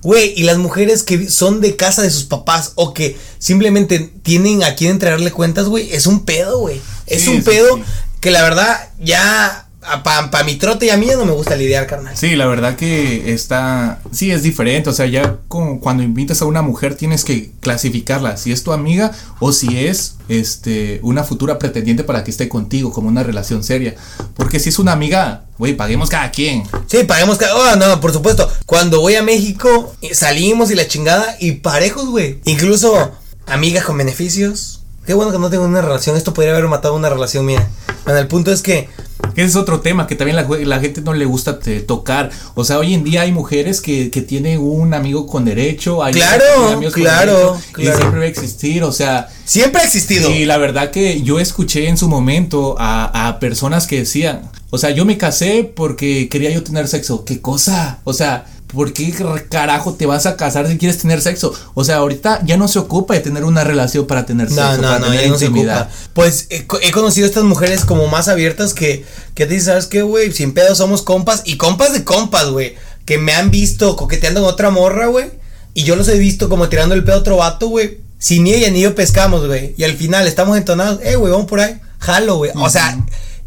[0.00, 4.64] Güey, y las mujeres que son de casa de sus papás o que simplemente tienen
[4.64, 6.80] a quien entregarle cuentas, güey, es un pedo, güey.
[7.06, 7.78] Es un pedo
[8.20, 9.65] que la verdad ya
[10.02, 12.16] para pa mi trote y a mí no me gusta lidiar, carnal.
[12.16, 16.44] Sí, la verdad que está, sí, es diferente, o sea, ya como cuando invitas a
[16.44, 21.58] una mujer tienes que clasificarla, si es tu amiga o si es, este, una futura
[21.58, 23.94] pretendiente para que esté contigo, como una relación seria,
[24.34, 26.64] porque si es una amiga, güey, paguemos cada quien.
[26.86, 31.36] Sí, paguemos cada, oh, no, por supuesto, cuando voy a México, salimos y la chingada,
[31.38, 33.12] y parejos, güey, incluso
[33.46, 37.08] amigas con beneficios, qué bueno que no tengo una relación, esto podría haber matado una
[37.08, 37.68] relación mía,
[38.04, 38.88] bueno, el punto es que
[39.34, 42.30] ese es otro tema que también la, gente no le gusta tocar.
[42.54, 46.02] O sea, hoy en día hay mujeres que, tienen un amigo con derecho.
[46.02, 49.28] Hay claro, claro, Y siempre va a existir, o sea.
[49.44, 50.30] Siempre ha existido.
[50.30, 54.78] Y la verdad que yo escuché en su momento a, a personas que decían, o
[54.78, 57.24] sea, yo me casé porque quería yo tener sexo.
[57.24, 58.00] ¿Qué cosa?
[58.04, 59.14] O sea, ¿por qué
[59.48, 61.54] carajo te vas a casar si quieres tener sexo?
[61.74, 64.82] O sea, ahorita ya no se ocupa de tener una relación para tener sexo, no,
[64.82, 65.90] para no, tener intimidad.
[66.12, 69.04] Pues he, conocido a estas mujeres como más abiertas que,
[69.34, 70.32] que te dicen, ¿sabes qué, güey?
[70.32, 72.74] Sin pedo somos compas y compas de compas, güey.
[73.04, 75.30] Que me han visto coqueteando con otra morra, güey.
[75.74, 78.00] Y yo los he visto como tirando el pedo a otro vato, güey.
[78.18, 79.74] Si ni ella ni yo pescamos, güey.
[79.76, 81.78] Y al final estamos entonados, eh, güey, vamos por ahí.
[81.98, 82.50] Jalo, güey.
[82.56, 82.98] O sea,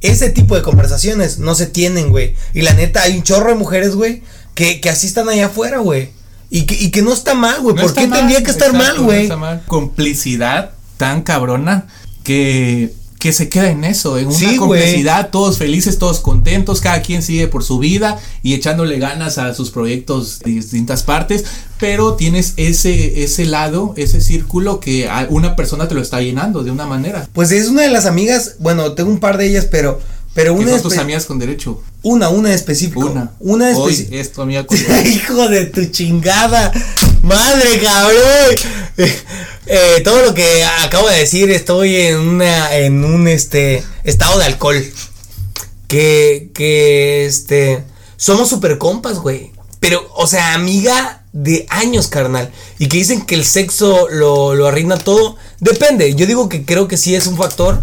[0.01, 2.35] ese tipo de conversaciones no se tienen, güey.
[2.53, 4.23] Y la neta, hay un chorro de mujeres, güey,
[4.59, 6.09] que, que así están allá afuera, güey.
[6.49, 7.77] Y que, y que no está mal, güey.
[7.77, 9.29] ¿Por qué tendría que estar mal, güey?
[9.67, 11.87] Complicidad tan cabrona
[12.23, 17.21] que que se queda en eso, en una complicidad, todos felices, todos contentos, cada quien
[17.21, 21.43] sigue por su vida y echándole ganas a sus proyectos de distintas partes,
[21.77, 26.71] pero tienes ese, ese lado, ese círculo que una persona te lo está llenando de
[26.71, 27.27] una manera.
[27.33, 29.99] Pues es una de las amigas, bueno, tengo un par de ellas, pero
[30.33, 31.81] pero una son tus amigas con derecho?
[32.03, 33.05] Una, una específica.
[33.05, 33.31] Una.
[33.39, 34.17] Una específica.
[34.17, 36.71] es tu amiga con Hijo de tu chingada.
[37.23, 38.55] Madre cabrón.
[39.71, 44.45] Eh, todo lo que acabo de decir, estoy en una, en un este estado de
[44.45, 44.83] alcohol.
[45.87, 47.83] Que, que este.
[48.17, 49.51] Somos super compas, güey.
[49.79, 52.51] Pero, o sea, amiga de años, carnal.
[52.79, 55.35] Y que dicen que el sexo lo, lo arruina todo.
[55.59, 56.15] Depende.
[56.15, 57.79] Yo digo que creo que sí es un factor.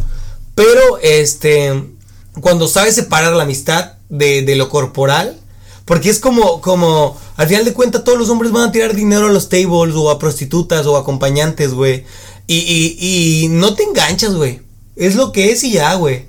[0.57, 1.96] Pero, este
[2.41, 5.39] cuando sabes separar la amistad de, de, lo corporal.
[5.85, 9.27] Porque es como, como, al final de cuentas todos los hombres van a tirar dinero
[9.27, 12.05] a los tables o a prostitutas o acompañantes, güey.
[12.49, 14.63] Y, y, y, no te enganchas, güey.
[14.97, 16.27] Es lo que es y ya, güey.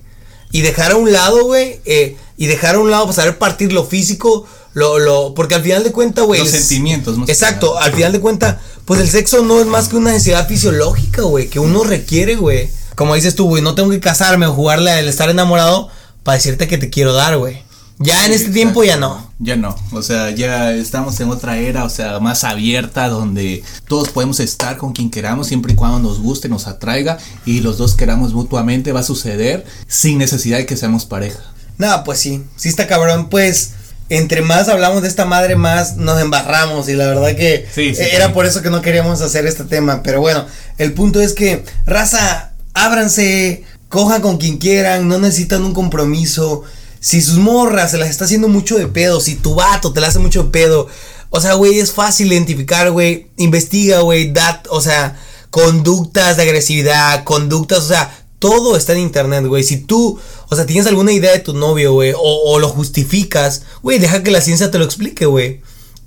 [0.52, 1.80] Y dejar a un lado, güey.
[1.86, 5.64] Eh, y dejar a un lado, pues saber partir lo físico, lo, lo, porque al
[5.64, 6.40] final de cuentas, güey.
[6.40, 10.12] Los sentimientos, Exacto, al final de cuentas, pues el sexo no es más que una
[10.12, 12.70] necesidad fisiológica, güey, que uno requiere, güey.
[12.96, 15.90] Como dices tú, güey, no tengo que casarme o jugarle al estar enamorado
[16.28, 17.60] para decirte que te quiero dar, güey.
[18.00, 19.32] Ya en este tiempo ya no.
[19.40, 19.74] Ya no.
[19.94, 24.76] O sea, ya estamos en otra era, o sea, más abierta, donde todos podemos estar
[24.76, 28.92] con quien queramos, siempre y cuando nos guste, nos atraiga y los dos queramos mutuamente,
[28.92, 31.40] va a suceder sin necesidad de que seamos pareja.
[31.78, 33.72] No, pues sí, sí está cabrón, pues
[34.10, 36.90] entre más hablamos de esta madre, más nos embarramos.
[36.90, 37.70] Y la verdad que
[38.12, 40.04] era por eso que no queríamos hacer este tema.
[40.04, 40.46] Pero bueno,
[40.78, 46.64] el punto es que, raza, ábranse, cojan con quien quieran, no necesitan un compromiso.
[47.00, 50.08] Si sus morras se las está haciendo mucho de pedo, si tu vato te la
[50.08, 50.88] hace mucho de pedo,
[51.30, 55.20] o sea, güey, es fácil identificar, güey, investiga, güey, dat, o sea,
[55.50, 59.64] conductas de agresividad, conductas, o sea, todo está en internet, güey.
[59.64, 60.20] Si tú,
[60.50, 64.32] o sea, tienes alguna idea de tu novio, güey, o, lo justificas, güey, deja que
[64.32, 65.62] la ciencia te lo explique, güey.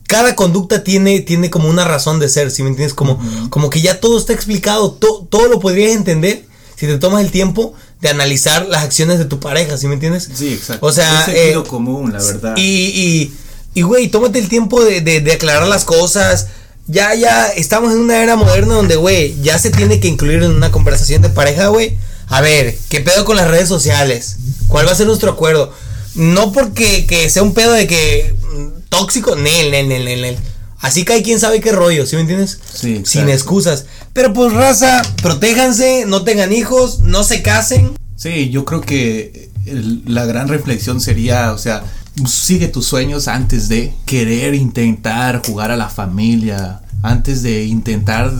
[0.07, 2.95] Cada conducta tiene, tiene como una razón de ser, ¿sí me entiendes?
[2.95, 6.50] Como, como que ya todo está explicado, todo lo podrías entender
[6.81, 10.29] si te tomas el tiempo de analizar las acciones de tu pareja, ¿sí me entiendes?
[10.35, 10.87] Sí, exacto.
[10.87, 12.55] O sea, es sentido eh, común, la verdad.
[12.57, 13.35] Y, y,
[13.75, 16.47] y, güey, tómate el tiempo de, de, de aclarar las cosas
[16.91, 20.51] ya, ya estamos en una era moderna donde, güey, ya se tiene que incluir en
[20.51, 21.97] una conversación de pareja, güey.
[22.27, 24.37] A ver, ¿qué pedo con las redes sociales?
[24.67, 25.73] ¿Cuál va a ser nuestro acuerdo?
[26.15, 30.37] No porque que sea un pedo de que mm, tóxico, nel, nel, nel, nel.
[30.81, 32.59] Así que hay quien sabe qué rollo, ¿sí me entiendes?
[32.73, 33.03] Sí.
[33.05, 33.87] Sin excusas.
[34.13, 37.93] Pero pues raza, protéjanse, no tengan hijos, no se casen.
[38.17, 39.51] Sí, yo creo que
[40.07, 41.85] la gran reflexión sería, o sea,
[42.27, 48.33] sigue tus sueños antes de querer intentar jugar a la familia, antes de intentar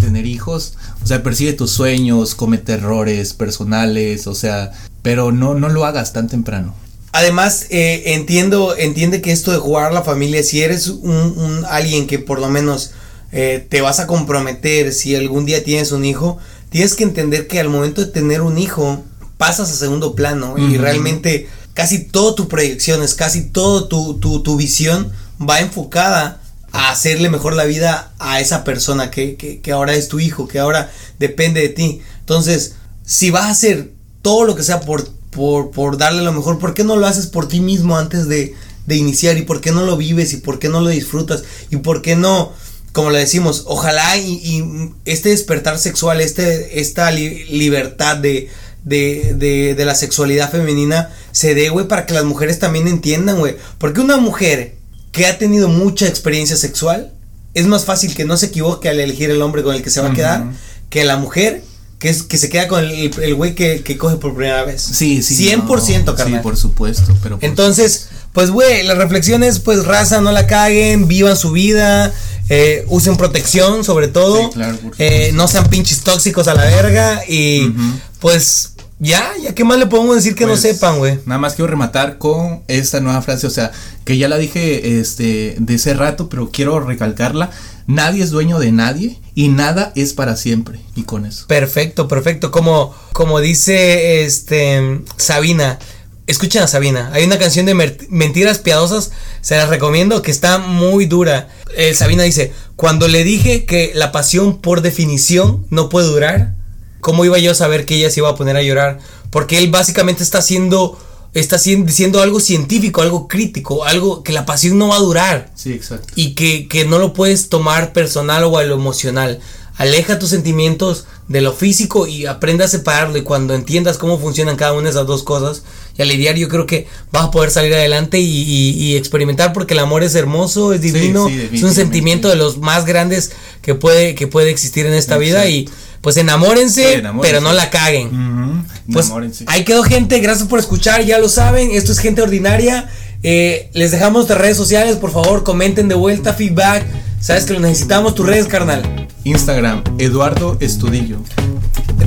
[0.00, 0.74] tener hijos.
[1.02, 4.72] O sea, persigue tus sueños, comete errores personales, o sea,
[5.02, 6.74] pero no, no lo hagas tan temprano.
[7.12, 12.06] Además, eh, entiendo, entiende que esto de jugar a la familia, si eres un, alguien
[12.06, 12.92] que por lo menos
[13.32, 16.38] eh, te vas a comprometer, si algún día tienes un hijo,
[16.70, 19.02] tienes que entender que al momento de tener un hijo,
[19.40, 25.10] pasas a segundo plano y realmente casi todas tus proyecciones, casi toda tu, tu, visión
[25.40, 26.42] va enfocada
[26.72, 30.58] a hacerle mejor la vida a esa persona que, que, ahora es tu hijo, que
[30.58, 32.02] ahora depende de ti.
[32.18, 36.58] Entonces, si vas a hacer todo lo que sea por, por, por darle lo mejor,
[36.58, 38.54] ¿por qué no lo haces por ti mismo antes de,
[38.86, 39.36] de, iniciar?
[39.38, 40.32] ¿Y por qué no lo vives?
[40.32, 41.44] ¿Y por qué no lo disfrutas?
[41.70, 42.52] ¿Y por qué no,
[42.92, 48.48] como le decimos, ojalá y, este despertar sexual, este, esta libertad de,
[48.84, 53.38] de, de, de la sexualidad femenina se dé, güey, para que las mujeres también entiendan,
[53.38, 53.56] güey.
[53.78, 54.76] Porque una mujer
[55.12, 57.12] que ha tenido mucha experiencia sexual,
[57.54, 60.00] es más fácil que no se equivoque al elegir el hombre con el que se
[60.00, 60.44] va a quedar,
[60.88, 61.62] que la mujer
[62.00, 64.82] que, es, que se queda con el güey que, que, coge por primera vez.
[64.82, 65.48] Sí, sí.
[65.48, 66.40] 100%, carnal.
[66.40, 67.14] Sí, por supuesto.
[67.22, 72.12] Pero Entonces, pues, güey, las reflexiones, pues, raza, no la caguen, vivan su vida,
[72.48, 74.44] eh, usen protección, sobre todo.
[74.44, 77.70] Sí, claro, eh, no sean pinches tóxicos a la verga y,
[78.18, 81.18] pues, ya, ya, ¿qué más le podemos decir que no pues, sepan, güey?
[81.24, 83.72] Nada más quiero rematar con esta nueva frase, o sea,
[84.04, 87.50] que ya la dije este, de ese rato, pero quiero recalcarla.
[87.86, 90.80] Nadie es dueño de nadie y nada es para siempre.
[90.94, 91.46] Y con eso.
[91.46, 92.50] Perfecto, perfecto.
[92.50, 95.78] Como, como dice este Sabina.
[96.26, 97.10] Escuchen a Sabina.
[97.12, 97.74] Hay una canción de
[98.10, 99.12] mentiras piadosas.
[99.40, 101.48] Se las recomiendo que está muy dura.
[101.74, 106.59] Eh, Sabina dice: Cuando le dije que la pasión por definición no puede durar
[107.00, 108.98] ¿Cómo iba yo a saber que ella se iba a poner a llorar?
[109.30, 110.98] Porque él básicamente está haciendo,
[111.34, 115.50] está diciendo algo científico, algo crítico, algo que la pasión no va a durar.
[115.54, 116.12] Sí, exacto.
[116.16, 119.40] Y que, que no lo puedes tomar personal o a lo emocional.
[119.76, 123.16] Aleja tus sentimientos de lo físico y aprenda a separarlo.
[123.16, 125.62] Y cuando entiendas cómo funcionan cada una de esas dos cosas
[125.96, 129.80] y a lidiar, yo creo que vas a poder salir adelante y, experimentar porque el
[129.80, 133.30] amor es hermoso, es divino, es un sentimiento de los más grandes
[133.62, 135.68] que puede, que puede existir en esta vida y
[136.00, 138.64] pues enamórense, pero no la caguen.
[138.92, 139.12] Pues
[139.46, 142.88] ahí quedó gente, gracias por escuchar, ya lo saben, esto es gente ordinaria.
[143.22, 146.84] Eh, les dejamos de redes sociales, por favor, comenten de vuelta, feedback.
[147.20, 149.08] Sabes que lo necesitamos, tus redes, carnal.
[149.24, 151.18] Instagram, Eduardo Estudillo.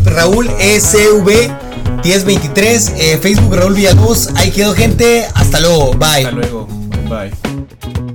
[0.04, 1.52] Raúl SV
[2.04, 4.30] 1023, eh, Facebook Raúl Villaluz.
[4.36, 6.26] Ahí quedó gente, hasta luego, bye.
[6.26, 6.68] Hasta luego,
[7.08, 8.13] bye.